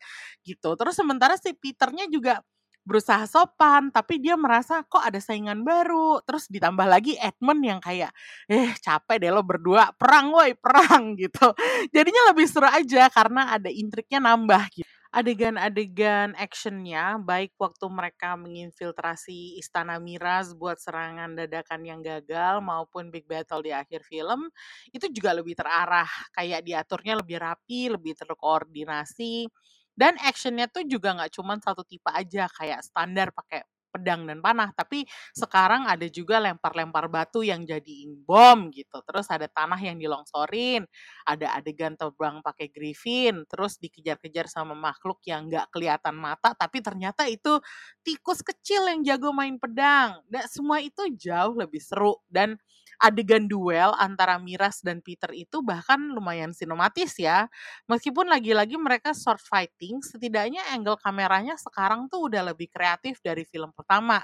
gitu. 0.47 0.79
Terus 0.79 0.95
sementara 0.95 1.35
si 1.35 1.51
Peternya 1.51 2.07
juga 2.07 2.47
berusaha 2.87 3.27
sopan, 3.29 3.91
tapi 3.93 4.17
dia 4.23 4.39
merasa 4.39 4.87
kok 4.87 5.03
ada 5.03 5.19
saingan 5.19 5.67
baru. 5.67 6.23
Terus 6.23 6.47
ditambah 6.47 6.87
lagi 6.87 7.19
Edmund 7.19 7.61
yang 7.67 7.81
kayak, 7.83 8.15
eh 8.47 8.71
capek 8.79 9.19
deh 9.19 9.35
lo 9.35 9.43
berdua, 9.43 9.93
perang 9.99 10.31
woi, 10.31 10.55
perang 10.57 11.13
gitu. 11.21 11.53
Jadinya 11.91 12.31
lebih 12.33 12.47
seru 12.47 12.71
aja 12.71 13.11
karena 13.13 13.51
ada 13.59 13.69
intriknya 13.69 14.23
nambah 14.23 14.63
gitu. 14.79 14.98
Adegan-adegan 15.13 16.37
actionnya, 16.37 17.17
baik 17.17 17.57
waktu 17.57 17.89
mereka 17.89 18.37
menginfiltrasi 18.37 19.57
Istana 19.57 19.97
Miras 19.97 20.53
buat 20.53 20.77
serangan 20.77 21.33
dadakan 21.33 21.81
yang 21.81 22.01
gagal 22.05 22.61
maupun 22.61 23.09
big 23.09 23.25
battle 23.25 23.65
di 23.65 23.73
akhir 23.73 24.05
film, 24.05 24.53
itu 24.93 25.09
juga 25.09 25.33
lebih 25.33 25.57
terarah, 25.57 26.05
kayak 26.37 26.61
diaturnya 26.61 27.17
lebih 27.25 27.41
rapi, 27.41 27.89
lebih 27.89 28.13
terkoordinasi 28.21 29.49
dan 29.97 30.13
actionnya 30.29 30.69
tuh 30.69 30.85
juga 30.85 31.17
nggak 31.17 31.33
cuma 31.41 31.57
satu 31.57 31.83
tipe 31.89 32.13
aja 32.13 32.45
kayak 32.53 32.85
standar 32.85 33.33
pakai 33.33 33.65
pedang 33.99 34.25
dan 34.31 34.39
panah, 34.39 34.71
tapi 34.79 35.03
sekarang 35.35 35.91
ada 35.91 36.07
juga 36.07 36.39
lempar-lempar 36.39 37.11
batu 37.11 37.43
yang 37.43 37.67
jadiin 37.67 38.15
bom 38.23 38.71
gitu. 38.71 39.03
Terus 39.03 39.27
ada 39.35 39.51
tanah 39.51 39.79
yang 39.83 39.99
dilongsorin, 39.99 40.87
ada 41.27 41.51
adegan 41.59 41.99
terbang 41.99 42.39
pakai 42.41 42.71
griffin, 42.71 43.43
terus 43.51 43.77
dikejar-kejar 43.83 44.47
sama 44.47 44.73
makhluk 44.79 45.19
yang 45.27 45.51
nggak 45.51 45.69
kelihatan 45.75 46.15
mata, 46.17 46.55
tapi 46.55 46.79
ternyata 46.81 47.27
itu 47.27 47.59
tikus 48.07 48.41
kecil 48.47 48.87
yang 48.89 49.01
jago 49.03 49.35
main 49.35 49.59
pedang. 49.59 50.23
Dan 50.31 50.47
semua 50.47 50.79
itu 50.81 51.03
jauh 51.19 51.55
lebih 51.59 51.83
seru 51.83 52.17
dan 52.31 52.57
adegan 52.97 53.47
duel 53.47 53.93
antara 54.01 54.41
Miras 54.41 54.81
dan 54.81 55.05
Peter 55.05 55.31
itu 55.37 55.61
bahkan 55.61 56.01
lumayan 56.13 56.57
sinematis 56.57 57.17
ya. 57.21 57.47
Meskipun 57.91 58.29
lagi-lagi 58.33 58.81
mereka 58.81 59.13
short 59.13 59.45
fighting, 59.45 60.01
setidaknya 60.01 60.65
angle 60.73 60.97
kameranya 61.01 61.55
sekarang 61.61 62.09
tuh 62.09 62.33
udah 62.33 62.53
lebih 62.55 62.73
kreatif 62.73 63.21
dari 63.21 63.45
film 63.45 63.71
pertama. 63.77 64.23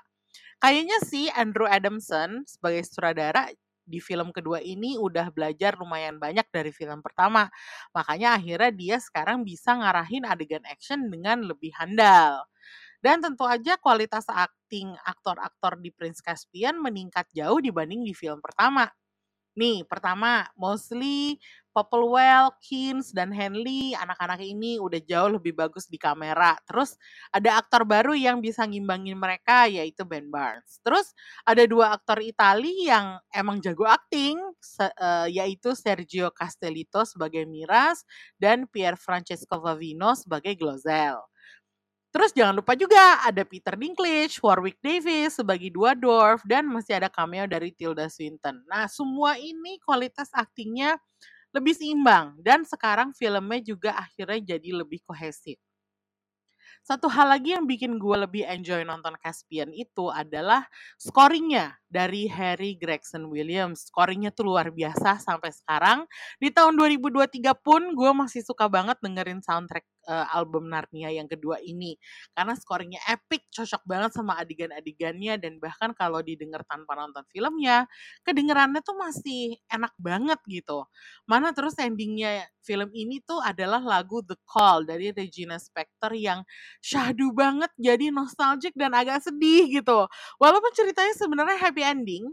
Kayaknya 0.62 0.98
sih 1.04 1.26
Andrew 1.34 1.68
Adamson 1.68 2.42
sebagai 2.48 2.82
sutradara 2.88 3.50
di 3.84 4.00
film 4.00 4.32
kedua 4.32 4.64
ini 4.64 4.96
udah 4.96 5.28
belajar 5.28 5.76
lumayan 5.76 6.16
banyak 6.16 6.48
dari 6.48 6.72
film 6.72 7.04
pertama. 7.04 7.52
Makanya 7.92 8.40
akhirnya 8.40 8.72
dia 8.72 8.96
sekarang 8.98 9.44
bisa 9.44 9.76
ngarahin 9.76 10.24
adegan 10.24 10.64
action 10.64 11.12
dengan 11.12 11.44
lebih 11.44 11.70
handal. 11.76 12.48
Dan 13.04 13.20
tentu 13.20 13.44
aja 13.44 13.76
kualitas 13.76 14.24
akting 14.32 14.96
aktor-aktor 15.04 15.76
di 15.76 15.92
Prince 15.92 16.24
Caspian 16.24 16.80
meningkat 16.80 17.28
jauh 17.36 17.60
dibanding 17.60 18.00
di 18.00 18.16
film 18.16 18.40
pertama. 18.40 18.88
Nih, 19.54 19.84
pertama, 19.84 20.48
mostly 20.58 21.38
Popplewell, 21.70 22.54
Keynes, 22.64 23.14
dan 23.14 23.30
Henley, 23.30 23.94
anak-anak 23.98 24.40
ini 24.42 24.80
udah 24.82 24.98
jauh 25.04 25.36
lebih 25.36 25.54
bagus 25.54 25.86
di 25.86 25.98
kamera. 26.00 26.56
Terus 26.66 26.96
ada 27.30 27.60
aktor 27.60 27.84
baru 27.86 28.16
yang 28.16 28.40
bisa 28.42 28.64
ngimbangin 28.64 29.18
mereka, 29.18 29.68
yaitu 29.68 30.02
Ben 30.08 30.26
Barnes. 30.32 30.80
Terus 30.82 31.12
ada 31.46 31.62
dua 31.68 31.94
aktor 31.94 32.24
Itali 32.24 32.88
yang 32.88 33.20
emang 33.30 33.60
jago 33.60 33.84
akting, 33.86 34.38
uh, 34.80 35.28
yaitu 35.28 35.76
Sergio 35.76 36.32
Castellito 36.32 37.04
sebagai 37.06 37.44
Miras 37.46 38.02
dan 38.40 38.66
Pier 38.70 38.96
Francesco 38.96 39.60
Vavino 39.60 40.16
sebagai 40.16 40.56
Glozel. 40.56 41.20
Terus 42.14 42.30
jangan 42.30 42.54
lupa 42.62 42.78
juga 42.78 43.26
ada 43.26 43.42
Peter 43.42 43.74
Dinklage, 43.74 44.38
Warwick 44.38 44.78
Davis 44.78 45.34
sebagai 45.34 45.66
dua 45.74 45.98
dwarf, 45.98 46.46
dan 46.46 46.62
masih 46.70 47.02
ada 47.02 47.10
cameo 47.10 47.42
dari 47.50 47.74
Tilda 47.74 48.06
Swinton. 48.06 48.62
Nah, 48.70 48.86
semua 48.86 49.34
ini 49.34 49.82
kualitas 49.82 50.30
aktingnya 50.30 50.94
lebih 51.50 51.74
seimbang, 51.74 52.38
dan 52.38 52.62
sekarang 52.62 53.10
filmnya 53.18 53.58
juga 53.66 53.98
akhirnya 53.98 54.54
jadi 54.54 54.70
lebih 54.78 55.02
kohesif. 55.02 55.58
Satu 56.84 57.08
hal 57.08 57.32
lagi 57.32 57.56
yang 57.56 57.64
bikin 57.64 57.96
gue 57.96 58.16
lebih 58.28 58.44
enjoy 58.44 58.84
nonton 58.84 59.16
Caspian 59.16 59.72
itu 59.72 60.12
adalah 60.12 60.68
scoringnya 61.00 61.80
dari 61.88 62.28
Harry 62.28 62.76
Gregson 62.76 63.32
Williams. 63.32 63.88
Scoringnya 63.88 64.28
tuh 64.36 64.52
luar 64.52 64.68
biasa 64.68 65.16
sampai 65.16 65.48
sekarang. 65.48 66.04
Di 66.36 66.52
tahun 66.52 66.76
2023 66.76 67.56
pun 67.56 67.96
gue 67.96 68.10
masih 68.12 68.44
suka 68.44 68.68
banget 68.68 69.00
dengerin 69.00 69.40
soundtrack 69.40 69.88
uh, 70.08 70.26
album 70.32 70.68
Narnia 70.70 71.10
yang 71.12 71.28
kedua 71.28 71.60
ini. 71.60 71.96
Karena 72.32 72.54
scoringnya 72.56 73.00
epic 73.10 73.48
cocok 73.52 73.82
banget 73.84 74.10
sama 74.16 74.36
adegan-adegannya 74.40 75.40
dan 75.40 75.58
bahkan 75.58 75.92
kalau 75.96 76.20
didengar 76.20 76.62
tanpa 76.68 76.96
nonton 76.96 77.24
filmnya 77.32 77.88
kedengerannya 78.24 78.80
tuh 78.84 78.96
masih 78.96 79.58
enak 79.68 79.92
banget 80.00 80.40
gitu. 80.48 80.86
Mana 81.28 81.50
terus 81.56 81.76
endingnya 81.80 82.44
film 82.64 82.88
ini 82.96 83.20
tuh 83.20 83.40
adalah 83.44 83.80
lagu 83.80 84.24
The 84.24 84.36
Call 84.48 84.88
dari 84.88 85.12
Regina 85.12 85.60
Spektor 85.60 86.16
yang 86.16 86.40
syahdu 86.80 87.32
banget 87.36 87.68
jadi 87.76 88.08
nostalgic 88.08 88.72
dan 88.76 88.96
agak 88.96 89.20
sedih 89.20 89.68
gitu. 89.68 90.08
Walaupun 90.40 90.72
ceritanya 90.72 91.12
sebenarnya 91.16 91.58
happy 91.60 91.82
ending 91.84 92.24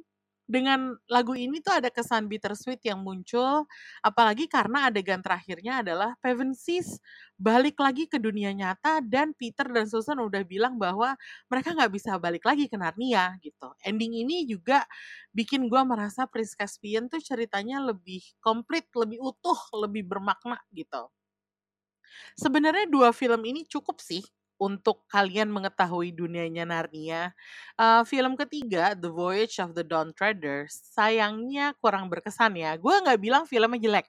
dengan 0.51 0.99
lagu 1.07 1.31
ini 1.31 1.63
tuh 1.63 1.79
ada 1.79 1.87
kesan 1.87 2.27
bittersweet 2.27 2.83
yang 2.83 2.99
muncul, 2.99 3.63
apalagi 4.03 4.51
karena 4.51 4.91
adegan 4.91 5.23
terakhirnya 5.23 5.79
adalah 5.79 6.19
Pevensis 6.19 6.99
balik 7.39 7.79
lagi 7.79 8.05
ke 8.11 8.19
dunia 8.19 8.51
nyata 8.51 8.99
dan 8.99 9.31
Peter 9.31 9.63
dan 9.71 9.87
Susan 9.87 10.19
udah 10.19 10.43
bilang 10.43 10.75
bahwa 10.75 11.15
mereka 11.47 11.71
nggak 11.71 11.91
bisa 11.95 12.19
balik 12.19 12.43
lagi 12.43 12.67
ke 12.67 12.75
Narnia 12.75 13.39
gitu. 13.39 13.71
Ending 13.87 14.27
ini 14.27 14.43
juga 14.43 14.83
bikin 15.31 15.71
gue 15.71 15.81
merasa 15.87 16.27
Prince 16.27 16.59
Caspian 16.59 17.07
tuh 17.07 17.23
ceritanya 17.23 17.79
lebih 17.79 18.21
komplit, 18.43 18.91
lebih 18.91 19.23
utuh, 19.23 19.57
lebih 19.79 20.03
bermakna 20.03 20.59
gitu. 20.75 21.07
Sebenarnya 22.35 22.91
dua 22.91 23.15
film 23.15 23.41
ini 23.47 23.63
cukup 23.67 24.03
sih 24.03 24.23
untuk 24.61 25.01
kalian 25.09 25.49
mengetahui 25.49 26.13
dunianya 26.13 26.69
Narnia. 26.69 27.33
Uh, 27.73 28.05
film 28.05 28.37
ketiga, 28.37 28.93
The 28.93 29.09
Voyage 29.09 29.57
of 29.57 29.73
the 29.73 29.81
Dawn 29.81 30.13
Treader, 30.13 30.69
sayangnya 30.69 31.73
kurang 31.81 32.13
berkesan 32.13 32.53
ya. 32.53 32.77
Gue 32.77 32.93
nggak 33.01 33.17
bilang 33.17 33.49
filmnya 33.49 33.81
jelek, 33.81 34.05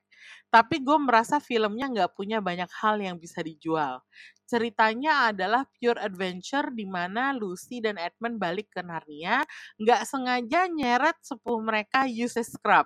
tapi 0.52 0.84
gue 0.84 0.98
merasa 1.00 1.40
filmnya 1.40 1.88
nggak 1.88 2.12
punya 2.12 2.44
banyak 2.44 2.68
hal 2.84 3.00
yang 3.00 3.16
bisa 3.16 3.40
dijual. 3.40 4.04
Ceritanya 4.44 5.32
adalah 5.32 5.64
pure 5.80 5.96
adventure 5.96 6.68
di 6.68 6.84
mana 6.84 7.32
Lucy 7.32 7.80
dan 7.80 7.96
Edmund 7.96 8.36
balik 8.36 8.68
ke 8.68 8.84
Narnia, 8.84 9.40
nggak 9.80 10.04
sengaja 10.04 10.68
nyeret 10.68 11.16
sepuh 11.24 11.56
mereka 11.64 12.04
Uses 12.04 12.52
Scrub 12.52 12.84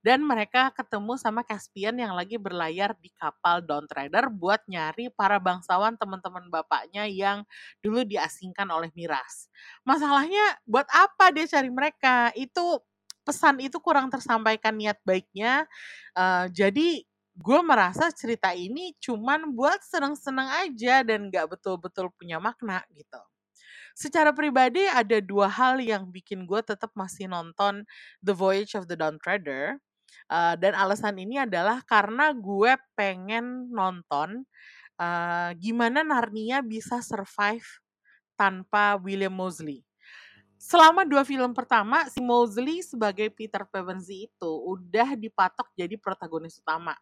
dan 0.00 0.22
mereka 0.22 0.70
ketemu 0.72 1.18
sama 1.18 1.42
Caspian 1.46 1.98
yang 1.98 2.14
lagi 2.16 2.38
berlayar 2.38 2.94
di 2.98 3.10
kapal 3.14 3.62
Dawn 3.62 3.86
Trader 3.86 4.30
buat 4.30 4.62
nyari 4.66 5.10
para 5.14 5.38
bangsawan 5.42 5.98
teman-teman 5.98 6.48
bapaknya 6.48 7.06
yang 7.06 7.46
dulu 7.84 8.02
diasingkan 8.06 8.66
oleh 8.70 8.90
Miras. 8.96 9.50
Masalahnya 9.82 10.58
buat 10.66 10.86
apa 10.90 11.30
dia 11.34 11.46
cari 11.46 11.70
mereka? 11.70 12.30
Itu 12.34 12.82
pesan 13.22 13.62
itu 13.62 13.78
kurang 13.78 14.10
tersampaikan 14.10 14.74
niat 14.74 14.98
baiknya. 15.06 15.66
Uh, 16.14 16.50
jadi 16.50 17.06
gue 17.32 17.60
merasa 17.64 18.12
cerita 18.12 18.52
ini 18.52 18.92
cuman 19.00 19.56
buat 19.56 19.80
seneng-seneng 19.80 20.68
aja 20.68 21.00
dan 21.00 21.32
gak 21.32 21.56
betul-betul 21.56 22.12
punya 22.12 22.36
makna 22.36 22.84
gitu. 22.92 23.20
Secara 23.92 24.32
pribadi 24.32 24.84
ada 24.88 25.20
dua 25.20 25.46
hal 25.48 25.78
yang 25.78 26.08
bikin 26.08 26.44
gue 26.48 26.60
tetap 26.64 26.90
masih 26.96 27.28
nonton 27.28 27.84
The 28.24 28.34
Voyage 28.34 28.76
of 28.76 28.88
the 28.88 28.96
Dawn 28.96 29.20
Treader. 29.20 29.78
Uh, 30.28 30.54
dan 30.60 30.76
alasan 30.76 31.16
ini 31.16 31.40
adalah 31.40 31.80
karena 31.84 32.32
gue 32.36 32.76
pengen 32.96 33.68
nonton 33.72 34.44
uh, 35.00 35.50
gimana 35.56 36.04
Narnia 36.04 36.60
bisa 36.60 37.00
survive 37.00 37.64
tanpa 38.36 38.96
William 39.00 39.32
Mosley. 39.32 39.84
Selama 40.62 41.02
dua 41.02 41.26
film 41.26 41.50
pertama, 41.58 42.06
si 42.06 42.22
Mosley 42.22 42.86
sebagai 42.86 43.26
Peter 43.34 43.66
Pevensie 43.66 44.30
itu 44.30 44.52
udah 44.62 45.18
dipatok 45.18 45.66
jadi 45.74 45.98
protagonis 45.98 46.62
utama. 46.62 46.94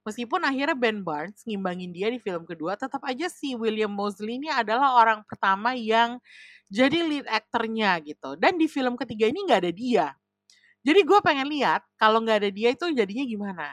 Meskipun 0.00 0.40
akhirnya 0.40 0.72
Ben 0.72 1.04
Barnes 1.04 1.44
ngimbangin 1.44 1.92
dia 1.92 2.08
di 2.08 2.16
film 2.16 2.48
kedua, 2.48 2.72
tetap 2.72 3.04
aja 3.04 3.28
si 3.28 3.52
William 3.52 3.92
Mosley 3.92 4.40
ini 4.40 4.48
adalah 4.48 4.96
orang 4.96 5.20
pertama 5.28 5.76
yang 5.76 6.16
jadi 6.72 7.04
lead 7.04 7.26
aktornya 7.28 8.00
gitu. 8.00 8.38
Dan 8.40 8.56
di 8.56 8.64
film 8.64 8.96
ketiga 8.96 9.28
ini 9.28 9.44
nggak 9.44 9.60
ada 9.60 9.72
dia. 9.74 10.06
Jadi 10.80 11.00
gue 11.04 11.20
pengen 11.20 11.52
lihat 11.52 11.84
kalau 12.00 12.24
nggak 12.24 12.46
ada 12.46 12.50
dia 12.50 12.72
itu 12.72 12.88
jadinya 12.96 13.24
gimana. 13.28 13.68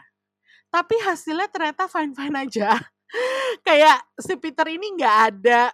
Tapi 0.67 0.99
hasilnya 0.99 1.47
ternyata 1.47 1.87
fine-fine 1.87 2.35
aja. 2.35 2.75
Kayak 3.67 4.03
si 4.19 4.35
Peter 4.35 4.67
ini 4.67 4.99
nggak 4.99 5.17
ada 5.31 5.71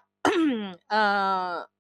uh, 0.93 1.65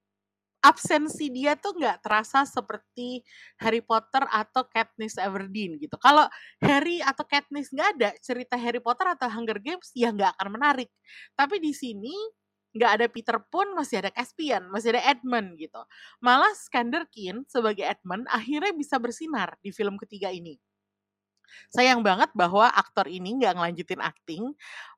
absensi 0.63 1.27
dia 1.27 1.59
tuh 1.59 1.75
nggak 1.75 1.99
terasa 1.99 2.47
seperti 2.47 3.19
Harry 3.59 3.83
Potter 3.83 4.23
atau 4.31 4.63
Katniss 4.71 5.19
Everdeen 5.19 5.75
gitu. 5.75 5.99
Kalau 5.99 6.23
Harry 6.63 7.03
atau 7.03 7.27
Katniss 7.27 7.69
nggak 7.75 7.89
ada, 7.99 8.09
cerita 8.23 8.55
Harry 8.55 8.79
Potter 8.79 9.11
atau 9.11 9.27
Hunger 9.27 9.59
Games 9.59 9.91
ya 9.91 10.15
nggak 10.15 10.39
akan 10.39 10.49
menarik. 10.55 10.87
Tapi 11.35 11.59
di 11.59 11.75
sini 11.75 12.15
nggak 12.73 12.91
ada 12.95 13.05
Peter 13.11 13.37
pun 13.51 13.75
masih 13.75 14.01
ada 14.01 14.09
Caspian, 14.09 14.71
masih 14.71 14.95
ada 14.97 15.03
Edmund 15.11 15.59
gitu. 15.59 15.83
Malah 16.23 16.55
Skanderkin 16.55 17.45
sebagai 17.45 17.85
Edmund 17.85 18.25
akhirnya 18.31 18.71
bisa 18.73 18.97
bersinar 18.97 19.59
di 19.61 19.69
film 19.69 19.99
ketiga 19.99 20.31
ini. 20.31 20.57
Sayang 21.69 22.01
banget 22.01 22.33
bahwa 22.33 22.65
aktor 22.71 23.05
ini 23.05 23.37
nggak 23.37 23.53
ngelanjutin 23.53 24.01
acting, 24.01 24.43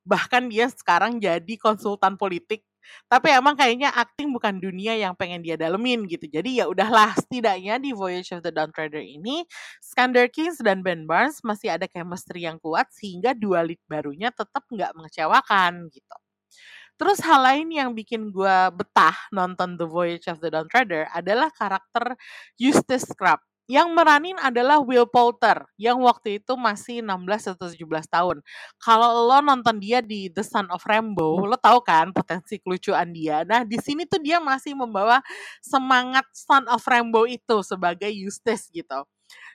bahkan 0.08 0.48
dia 0.48 0.72
sekarang 0.72 1.20
jadi 1.20 1.54
konsultan 1.60 2.16
politik 2.16 2.64
tapi 3.08 3.32
emang 3.34 3.56
kayaknya 3.58 3.92
acting 3.94 4.30
bukan 4.34 4.58
dunia 4.60 4.98
yang 4.98 5.14
pengen 5.18 5.42
dia 5.42 5.56
dalemin 5.56 6.06
gitu. 6.10 6.28
Jadi 6.28 6.60
ya 6.62 6.70
udahlah 6.70 7.14
setidaknya 7.22 7.80
di 7.82 7.92
Voyage 7.96 8.36
of 8.36 8.42
the 8.46 8.52
Dawn 8.52 8.70
Treader 8.74 9.02
ini 9.02 9.46
Skander 9.82 10.28
Kings 10.30 10.60
dan 10.62 10.82
Ben 10.84 11.08
Barnes 11.10 11.42
masih 11.46 11.74
ada 11.74 11.86
chemistry 11.90 12.46
yang 12.46 12.60
kuat 12.62 12.90
sehingga 12.94 13.34
dua 13.34 13.64
lead 13.66 13.82
barunya 13.90 14.30
tetap 14.34 14.66
nggak 14.70 14.92
mengecewakan 14.98 15.88
gitu. 15.90 16.16
Terus 16.96 17.20
hal 17.28 17.44
lain 17.44 17.68
yang 17.76 17.92
bikin 17.92 18.32
gue 18.32 18.58
betah 18.72 19.16
nonton 19.36 19.76
The 19.76 19.88
Voyage 19.88 20.32
of 20.32 20.40
the 20.40 20.48
Dawn 20.48 20.72
Treader 20.72 21.12
adalah 21.12 21.52
karakter 21.52 22.16
Eustace 22.56 23.12
Crabbe 23.12 23.44
yang 23.66 23.90
meranin 23.98 24.38
adalah 24.38 24.78
Will 24.82 25.10
Poulter 25.10 25.66
yang 25.82 25.98
waktu 26.06 26.38
itu 26.42 26.54
masih 26.54 27.02
16 27.02 27.50
atau 27.58 27.66
17 27.70 28.06
tahun. 28.06 28.38
Kalau 28.78 29.26
lo 29.26 29.42
nonton 29.42 29.82
dia 29.82 30.06
di 30.06 30.30
The 30.30 30.46
Son 30.46 30.70
of 30.70 30.86
Rainbow, 30.86 31.42
lo 31.50 31.58
tahu 31.58 31.82
kan 31.82 32.14
potensi 32.14 32.62
kelucuan 32.62 33.10
dia. 33.10 33.42
Nah, 33.42 33.66
di 33.66 33.82
sini 33.82 34.06
tuh 34.06 34.22
dia 34.22 34.38
masih 34.38 34.78
membawa 34.78 35.22
semangat 35.66 36.26
Son 36.34 36.66
of 36.70 36.86
Rainbow 36.86 37.26
itu 37.26 37.66
sebagai 37.66 38.10
Eustace 38.14 38.70
gitu. 38.70 39.02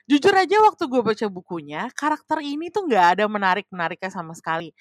Jujur 0.09 0.33
aja 0.35 0.57
waktu 0.65 0.83
gue 0.91 1.01
baca 1.05 1.27
bukunya, 1.31 1.87
karakter 1.95 2.43
ini 2.43 2.67
tuh 2.73 2.83
nggak 2.89 3.07
ada 3.19 3.25
menarik-menariknya 3.31 4.11
sama 4.11 4.35
sekali 4.35 4.75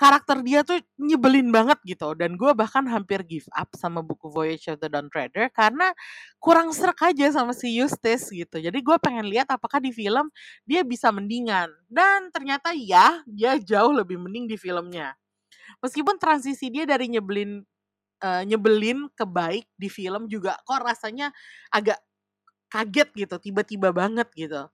karakter 0.00 0.40
dia 0.40 0.64
tuh 0.64 0.80
nyebelin 0.96 1.52
banget 1.52 1.76
gitu. 1.84 2.16
Dan 2.16 2.40
gue 2.40 2.56
bahkan 2.56 2.88
hampir 2.88 3.20
give 3.28 3.44
up 3.52 3.68
sama 3.76 4.00
buku 4.00 4.32
Voyage 4.32 4.72
of 4.72 4.80
the 4.80 4.88
Dawn 4.88 5.12
Treader 5.12 5.52
karena 5.52 5.92
kurang 6.40 6.72
serak 6.72 7.04
aja 7.04 7.28
sama 7.36 7.52
si 7.52 7.76
Eustace 7.76 8.32
gitu. 8.32 8.56
Jadi 8.56 8.80
gue 8.80 8.96
pengen 8.96 9.28
lihat 9.28 9.52
apakah 9.52 9.76
di 9.76 9.92
film 9.92 10.32
dia 10.64 10.80
bisa 10.80 11.12
mendingan. 11.12 11.68
Dan 11.84 12.32
ternyata 12.32 12.72
ya 12.72 13.20
dia 13.28 13.60
jauh 13.60 13.92
lebih 13.92 14.16
mending 14.16 14.48
di 14.48 14.56
filmnya. 14.56 15.12
Meskipun 15.84 16.16
transisi 16.16 16.72
dia 16.72 16.88
dari 16.88 17.12
nyebelin 17.12 17.60
uh, 18.24 18.42
nyebelin 18.48 19.12
ke 19.12 19.28
baik 19.28 19.68
di 19.76 19.92
film 19.92 20.32
juga 20.32 20.56
kok 20.64 20.80
rasanya 20.80 21.28
agak 21.68 22.00
kaget 22.72 23.08
gitu 23.26 23.36
tiba-tiba 23.36 23.90
banget 23.90 24.30
gitu 24.32 24.70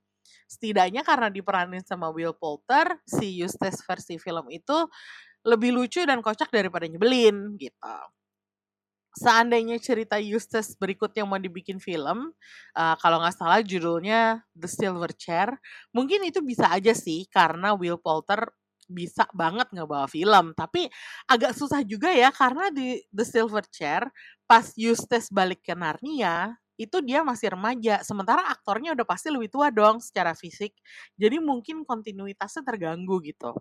setidaknya 0.46 1.02
karena 1.02 1.28
diperanin 1.28 1.82
sama 1.82 2.10
Will 2.14 2.34
Poulter, 2.34 2.98
si 3.06 3.42
Eustace 3.42 3.82
versi 3.82 4.16
film 4.16 4.46
itu 4.50 4.86
lebih 5.46 5.70
lucu 5.74 6.02
dan 6.02 6.18
kocak 6.22 6.50
daripada 6.50 6.86
nyebelin 6.90 7.54
gitu. 7.58 7.96
Seandainya 9.16 9.80
cerita 9.80 10.20
Eustace 10.20 10.76
berikutnya 10.76 11.24
mau 11.24 11.40
dibikin 11.40 11.80
film, 11.80 12.36
uh, 12.76 12.94
kalau 13.00 13.16
nggak 13.24 13.32
salah 13.32 13.64
judulnya 13.64 14.44
The 14.52 14.68
Silver 14.68 15.08
Chair, 15.16 15.56
mungkin 15.96 16.20
itu 16.28 16.44
bisa 16.44 16.68
aja 16.68 16.92
sih 16.92 17.24
karena 17.32 17.72
Will 17.72 17.96
Poulter 17.96 18.52
bisa 18.86 19.24
banget 19.32 19.72
ngebawa 19.72 20.04
film. 20.04 20.52
Tapi 20.52 20.92
agak 21.32 21.56
susah 21.56 21.80
juga 21.82 22.12
ya 22.12 22.28
karena 22.28 22.68
di 22.68 23.00
The 23.08 23.24
Silver 23.24 23.64
Chair 23.72 24.04
pas 24.44 24.68
Eustace 24.76 25.32
balik 25.32 25.64
ke 25.64 25.72
Narnia, 25.72 26.52
itu 26.76 27.00
dia 27.04 27.24
masih 27.24 27.52
remaja, 27.56 28.00
sementara 28.04 28.44
aktornya 28.52 28.92
udah 28.92 29.06
pasti 29.08 29.32
lebih 29.32 29.48
tua 29.52 29.72
dong 29.72 30.00
secara 30.00 30.36
fisik. 30.36 30.76
Jadi 31.16 31.40
mungkin 31.40 31.82
kontinuitasnya 31.88 32.62
terganggu 32.64 33.20
gitu. 33.24 33.56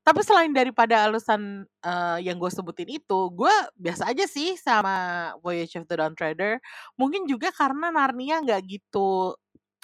Tapi 0.00 0.20
selain 0.24 0.50
daripada 0.56 1.04
alasan 1.04 1.68
uh, 1.84 2.18
yang 2.18 2.40
gue 2.40 2.48
sebutin 2.48 2.88
itu, 2.88 3.20
gue 3.36 3.52
biasa 3.76 4.08
aja 4.08 4.24
sih 4.24 4.56
sama 4.56 5.28
Voyage 5.44 5.76
of 5.76 5.84
the 5.86 5.96
Dawn 6.00 6.16
Treader. 6.16 6.56
Mungkin 6.96 7.28
juga 7.28 7.52
karena 7.52 7.92
Narnia 7.92 8.40
nggak 8.40 8.60
gitu 8.64 9.36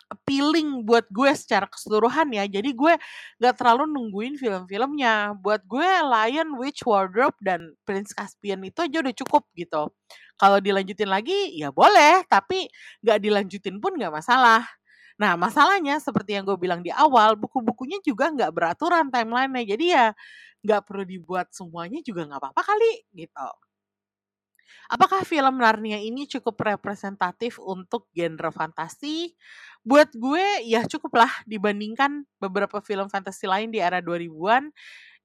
appealing 0.07 0.87
buat 0.87 1.07
gue 1.11 1.31
secara 1.35 1.67
keseluruhan 1.67 2.31
ya. 2.35 2.47
Jadi 2.47 2.71
gue 2.75 2.95
gak 3.43 3.55
terlalu 3.59 3.91
nungguin 3.91 4.39
film-filmnya. 4.39 5.35
Buat 5.43 5.67
gue 5.67 5.87
Lion, 5.87 6.55
Witch, 6.59 6.87
Wardrobe, 6.87 7.37
dan 7.43 7.75
Prince 7.83 8.15
Caspian 8.15 8.63
itu 8.63 8.79
aja 8.87 8.97
udah 9.03 9.15
cukup 9.15 9.45
gitu. 9.59 9.91
Kalau 10.37 10.59
dilanjutin 10.63 11.09
lagi 11.11 11.57
ya 11.59 11.73
boleh, 11.75 12.23
tapi 12.29 12.69
gak 13.03 13.19
dilanjutin 13.25 13.81
pun 13.83 13.97
gak 13.99 14.13
masalah. 14.15 14.63
Nah 15.19 15.35
masalahnya 15.39 15.97
seperti 16.03 16.37
yang 16.39 16.45
gue 16.49 16.59
bilang 16.61 16.81
di 16.85 16.93
awal, 16.93 17.35
buku-bukunya 17.41 17.99
juga 18.05 18.31
gak 18.33 18.53
beraturan 18.55 19.09
timelinenya. 19.11 19.65
Jadi 19.77 19.87
ya 19.97 20.07
gak 20.67 20.83
perlu 20.89 21.05
dibuat 21.09 21.51
semuanya 21.55 22.01
juga 22.05 22.27
gak 22.31 22.41
apa-apa 22.43 22.63
kali 22.75 22.93
gitu. 23.17 23.49
Apakah 24.87 25.27
film 25.27 25.59
Narnia 25.59 25.99
ini 25.99 26.31
cukup 26.31 26.59
representatif 26.63 27.59
untuk 27.59 28.07
genre 28.15 28.51
fantasi? 28.55 29.35
Buat 29.83 30.15
gue 30.15 30.67
ya 30.67 30.87
cukup 30.87 31.19
lah 31.19 31.33
dibandingkan 31.47 32.27
beberapa 32.39 32.83
film 32.83 33.07
fantasi 33.11 33.47
lain 33.47 33.75
di 33.75 33.79
era 33.83 33.99
2000-an. 34.03 34.71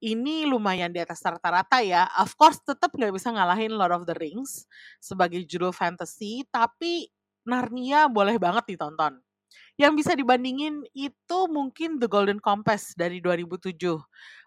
Ini 0.01 0.49
lumayan 0.49 0.89
di 0.89 0.97
atas 0.97 1.21
rata-rata 1.21 1.77
ya. 1.85 2.09
Of 2.17 2.33
course 2.33 2.57
tetap 2.65 2.89
nggak 2.93 3.13
bisa 3.13 3.29
ngalahin 3.29 3.77
Lord 3.77 4.01
of 4.01 4.03
the 4.09 4.17
Rings 4.17 4.65
sebagai 4.97 5.45
judul 5.45 5.69
fantasy, 5.69 6.41
tapi 6.49 7.13
Narnia 7.45 8.09
boleh 8.09 8.41
banget 8.41 8.73
ditonton. 8.73 9.21
Yang 9.77 9.93
bisa 10.03 10.11
dibandingin 10.13 10.85
itu 10.93 11.39
mungkin 11.49 11.97
The 11.97 12.05
Golden 12.09 12.37
Compass 12.37 12.93
dari 12.93 13.17
2007 13.17 13.77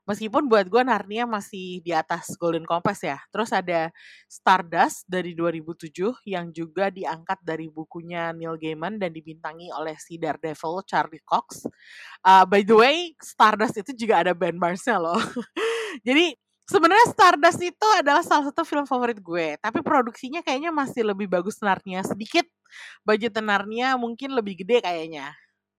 Meskipun 0.05 0.53
buat 0.53 0.69
gue 0.69 0.85
Narnia 0.85 1.25
masih 1.25 1.81
di 1.81 1.88
atas 1.88 2.37
Golden 2.37 2.69
Compass 2.69 3.01
ya. 3.01 3.17
Terus 3.33 3.57
ada 3.57 3.88
Stardust 4.29 5.09
dari 5.09 5.33
2007 5.33 6.29
yang 6.29 6.53
juga 6.53 6.93
diangkat 6.93 7.40
dari 7.40 7.73
bukunya 7.73 8.37
Neil 8.37 8.61
Gaiman 8.61 9.01
dan 9.01 9.17
dibintangi 9.17 9.73
oleh 9.73 9.97
si 9.97 10.21
Daredevil 10.21 10.85
Charlie 10.85 11.25
Cox. 11.25 11.64
Uh, 12.21 12.45
by 12.45 12.61
the 12.61 12.77
way, 12.77 13.17
Stardust 13.17 13.81
itu 13.81 13.97
juga 13.97 14.21
ada 14.21 14.37
Ben 14.37 14.61
Barnesnya 14.61 15.01
loh. 15.01 15.17
Jadi 16.07 16.37
sebenarnya 16.69 17.09
Stardust 17.09 17.61
itu 17.64 17.88
adalah 17.97 18.21
salah 18.21 18.53
satu 18.53 18.61
film 18.69 18.85
favorit 18.85 19.17
gue, 19.17 19.57
tapi 19.57 19.81
produksinya 19.81 20.45
kayaknya 20.45 20.69
masih 20.69 21.01
lebih 21.01 21.33
bagus 21.33 21.57
Narnia 21.64 22.05
sedikit. 22.05 22.45
Budget 23.07 23.40
Narnia 23.40 23.97
mungkin 23.97 24.37
lebih 24.37 24.61
gede 24.61 24.85
kayaknya. 24.85 25.33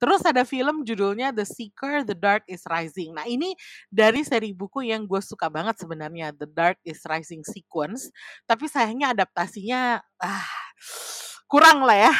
Terus 0.06 0.22
ada 0.22 0.46
film 0.46 0.86
judulnya 0.86 1.34
The 1.34 1.50
Seeker, 1.50 2.06
The 2.06 2.13
Dark 2.13 2.46
is 2.46 2.62
Rising. 2.70 3.18
Nah 3.18 3.26
ini 3.26 3.58
dari 3.89 4.22
seri 4.22 4.54
buku 4.54 4.86
yang 4.86 5.10
gue 5.10 5.18
suka 5.18 5.50
banget 5.50 5.82
sebenarnya, 5.82 6.30
The 6.30 6.46
Dark 6.46 6.78
is 6.86 7.02
Rising 7.10 7.41
Sequence. 7.41 8.13
Tapi 8.46 8.70
sayangnya 8.70 9.18
adaptasinya 9.18 9.98
ah, 10.22 10.46
kurang 11.50 11.89
lah 11.89 11.98
ya. 11.98 12.13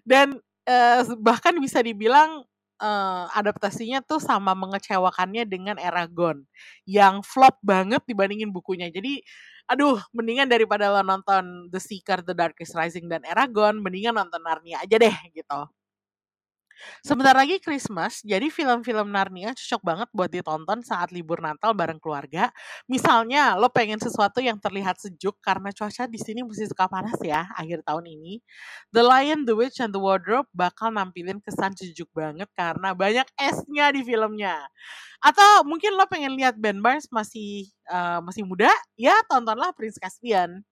Dan 0.00 0.40
uh, 0.64 1.04
bahkan 1.20 1.52
bisa 1.60 1.84
dibilang 1.84 2.40
uh, 2.80 3.28
adaptasinya 3.36 4.00
tuh 4.00 4.16
sama 4.16 4.56
mengecewakannya 4.56 5.44
dengan 5.44 5.76
Eragon 5.76 6.48
yang 6.88 7.20
flop 7.20 7.60
banget 7.60 8.00
dibandingin 8.08 8.48
bukunya. 8.48 8.88
Jadi 8.88 9.20
aduh 9.68 10.00
mendingan 10.16 10.48
daripada 10.48 10.88
lo 10.88 11.04
nonton 11.04 11.68
The 11.68 11.84
Seeker, 11.84 12.24
The 12.24 12.32
Dark 12.32 12.56
is 12.64 12.72
Rising 12.72 13.12
dan 13.12 13.28
Eragon, 13.28 13.84
mendingan 13.84 14.16
nonton 14.16 14.40
Narnia 14.40 14.80
aja 14.80 14.96
deh 14.96 15.16
gitu. 15.36 15.60
Sebentar 17.00 17.36
lagi 17.36 17.60
Christmas, 17.60 18.20
jadi 18.24 18.48
film-film 18.48 19.08
Narnia 19.08 19.52
cocok 19.56 19.82
banget 19.84 20.08
buat 20.12 20.30
ditonton 20.32 20.80
saat 20.84 21.12
libur 21.12 21.40
Natal 21.40 21.72
bareng 21.76 22.00
keluarga. 22.00 22.48
Misalnya, 22.88 23.56
lo 23.56 23.68
pengen 23.72 24.00
sesuatu 24.00 24.40
yang 24.40 24.56
terlihat 24.56 24.96
sejuk 25.00 25.36
karena 25.44 25.72
cuaca 25.72 26.04
di 26.08 26.20
sini 26.20 26.44
masih 26.44 26.68
suka 26.68 26.88
panas 26.88 27.16
ya 27.20 27.48
akhir 27.56 27.84
tahun 27.84 28.04
ini. 28.08 28.40
The 28.92 29.02
Lion, 29.04 29.44
The 29.44 29.54
Witch, 29.56 29.80
and 29.80 29.92
The 29.92 30.00
Wardrobe 30.00 30.48
bakal 30.52 30.92
nampilin 30.92 31.40
kesan 31.44 31.76
sejuk 31.76 32.08
banget 32.12 32.48
karena 32.56 32.92
banyak 32.96 33.28
esnya 33.36 33.92
di 33.92 34.00
filmnya. 34.04 34.56
Atau 35.20 35.68
mungkin 35.68 35.96
lo 35.96 36.08
pengen 36.08 36.32
lihat 36.36 36.56
Ben 36.56 36.80
Barnes 36.80 37.08
masih 37.12 37.68
uh, 37.92 38.24
masih 38.24 38.44
muda, 38.48 38.72
ya 38.96 39.12
tontonlah 39.28 39.76
Prince 39.76 40.00
Caspian. 40.00 40.64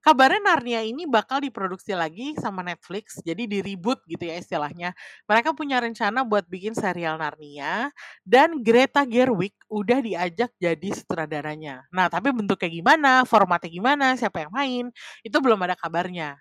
Kabarnya 0.00 0.40
Narnia 0.40 0.80
ini 0.80 1.04
bakal 1.04 1.44
diproduksi 1.44 1.92
lagi 1.92 2.32
sama 2.40 2.64
Netflix, 2.64 3.20
jadi 3.20 3.44
di 3.44 3.60
reboot 3.60 4.00
gitu 4.08 4.24
ya 4.24 4.40
istilahnya. 4.40 4.96
Mereka 5.28 5.52
punya 5.52 5.76
rencana 5.76 6.24
buat 6.24 6.48
bikin 6.48 6.72
serial 6.72 7.20
Narnia 7.20 7.92
dan 8.24 8.64
Greta 8.64 9.04
Gerwig 9.04 9.52
udah 9.68 10.00
diajak 10.00 10.56
jadi 10.56 10.88
sutradaranya. 10.96 11.84
Nah, 11.92 12.08
tapi 12.08 12.32
bentuknya 12.32 12.70
gimana, 12.72 13.12
formatnya 13.28 13.68
gimana, 13.68 14.06
siapa 14.16 14.48
yang 14.48 14.52
main, 14.56 14.84
itu 15.20 15.36
belum 15.36 15.60
ada 15.68 15.76
kabarnya. 15.76 16.40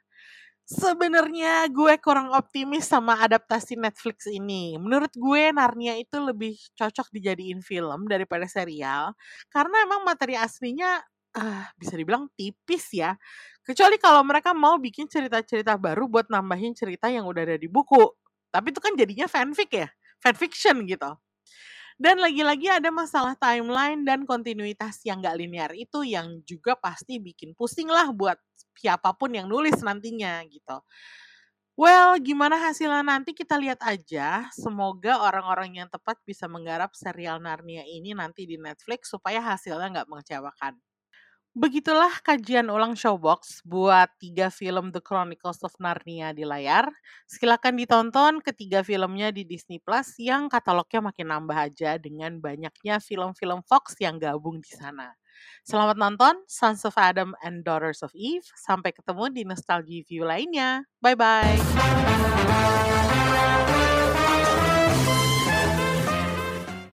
Sebenarnya 0.69 1.65
gue 1.73 1.97
kurang 1.97 2.29
optimis 2.29 2.85
sama 2.85 3.17
adaptasi 3.25 3.73
Netflix 3.73 4.29
ini. 4.29 4.77
Menurut 4.77 5.09
gue 5.17 5.49
Narnia 5.49 5.97
itu 5.97 6.21
lebih 6.21 6.53
cocok 6.77 7.09
dijadiin 7.09 7.65
film 7.65 8.05
daripada 8.05 8.45
serial 8.45 9.17
karena 9.49 9.81
emang 9.89 10.05
materi 10.05 10.37
aslinya 10.37 11.01
uh, 11.39 11.63
bisa 11.79 11.95
dibilang 11.95 12.27
tipis 12.35 12.91
ya. 12.91 13.15
Kecuali 13.63 13.95
kalau 13.95 14.21
mereka 14.27 14.51
mau 14.51 14.75
bikin 14.75 15.07
cerita-cerita 15.07 15.79
baru 15.79 16.11
buat 16.11 16.27
nambahin 16.27 16.75
cerita 16.75 17.07
yang 17.07 17.23
udah 17.23 17.47
ada 17.47 17.57
di 17.57 17.71
buku. 17.71 18.03
Tapi 18.51 18.75
itu 18.75 18.79
kan 18.83 18.93
jadinya 18.99 19.27
fanfic 19.31 19.69
ya, 19.71 19.87
fanfiction 20.19 20.83
gitu. 20.83 21.15
Dan 21.99 22.23
lagi-lagi 22.23 22.71
ada 22.71 22.87
masalah 22.95 23.35
timeline 23.35 24.07
dan 24.07 24.23
kontinuitas 24.23 25.03
yang 25.03 25.19
gak 25.19 25.35
linear 25.35 25.75
itu 25.75 26.07
yang 26.07 26.39
juga 26.47 26.79
pasti 26.79 27.19
bikin 27.19 27.51
pusing 27.59 27.91
lah 27.91 28.07
buat 28.15 28.39
siapa 28.79 29.11
pun 29.19 29.35
yang 29.35 29.51
nulis 29.51 29.75
nantinya 29.83 30.39
gitu. 30.47 30.79
Well, 31.79 32.19
gimana 32.19 32.59
hasilnya 32.59 33.03
nanti 33.03 33.31
kita 33.31 33.55
lihat 33.55 33.79
aja. 33.83 34.47
Semoga 34.51 35.23
orang-orang 35.23 35.79
yang 35.79 35.87
tepat 35.87 36.19
bisa 36.27 36.43
menggarap 36.47 36.91
serial 36.91 37.39
Narnia 37.39 37.87
ini 37.87 38.11
nanti 38.11 38.43
di 38.43 38.59
Netflix 38.59 39.11
supaya 39.11 39.39
hasilnya 39.39 39.87
nggak 39.87 40.09
mengecewakan. 40.11 40.75
Begitulah 41.57 42.13
kajian 42.21 42.69
ulang 42.69 42.93
Showbox 42.93 43.65
buat 43.65 44.13
tiga 44.21 44.53
film 44.53 44.93
The 44.93 45.01
Chronicles 45.01 45.65
of 45.65 45.73
Narnia 45.81 46.29
di 46.29 46.45
layar. 46.45 46.85
Silakan 47.25 47.73
ditonton 47.73 48.37
ketiga 48.45 48.85
filmnya 48.85 49.33
di 49.33 49.49
Disney 49.49 49.81
Plus 49.81 50.13
yang 50.21 50.45
katalognya 50.45 51.09
makin 51.09 51.33
nambah 51.33 51.57
aja 51.57 51.97
dengan 51.97 52.37
banyaknya 52.37 53.01
film-film 53.01 53.65
Fox 53.65 53.97
yang 53.97 54.21
gabung 54.21 54.61
di 54.61 54.69
sana. 54.69 55.09
Selamat 55.65 55.97
nonton 55.97 56.37
Sons 56.45 56.85
of 56.85 56.93
Adam 57.01 57.33
and 57.41 57.65
Daughters 57.65 58.05
of 58.05 58.13
Eve. 58.13 58.45
Sampai 58.53 58.93
ketemu 58.93 59.33
di 59.33 59.41
Nostalgia 59.41 60.05
View 60.05 60.29
lainnya. 60.29 60.85
Bye-bye. 61.01 61.57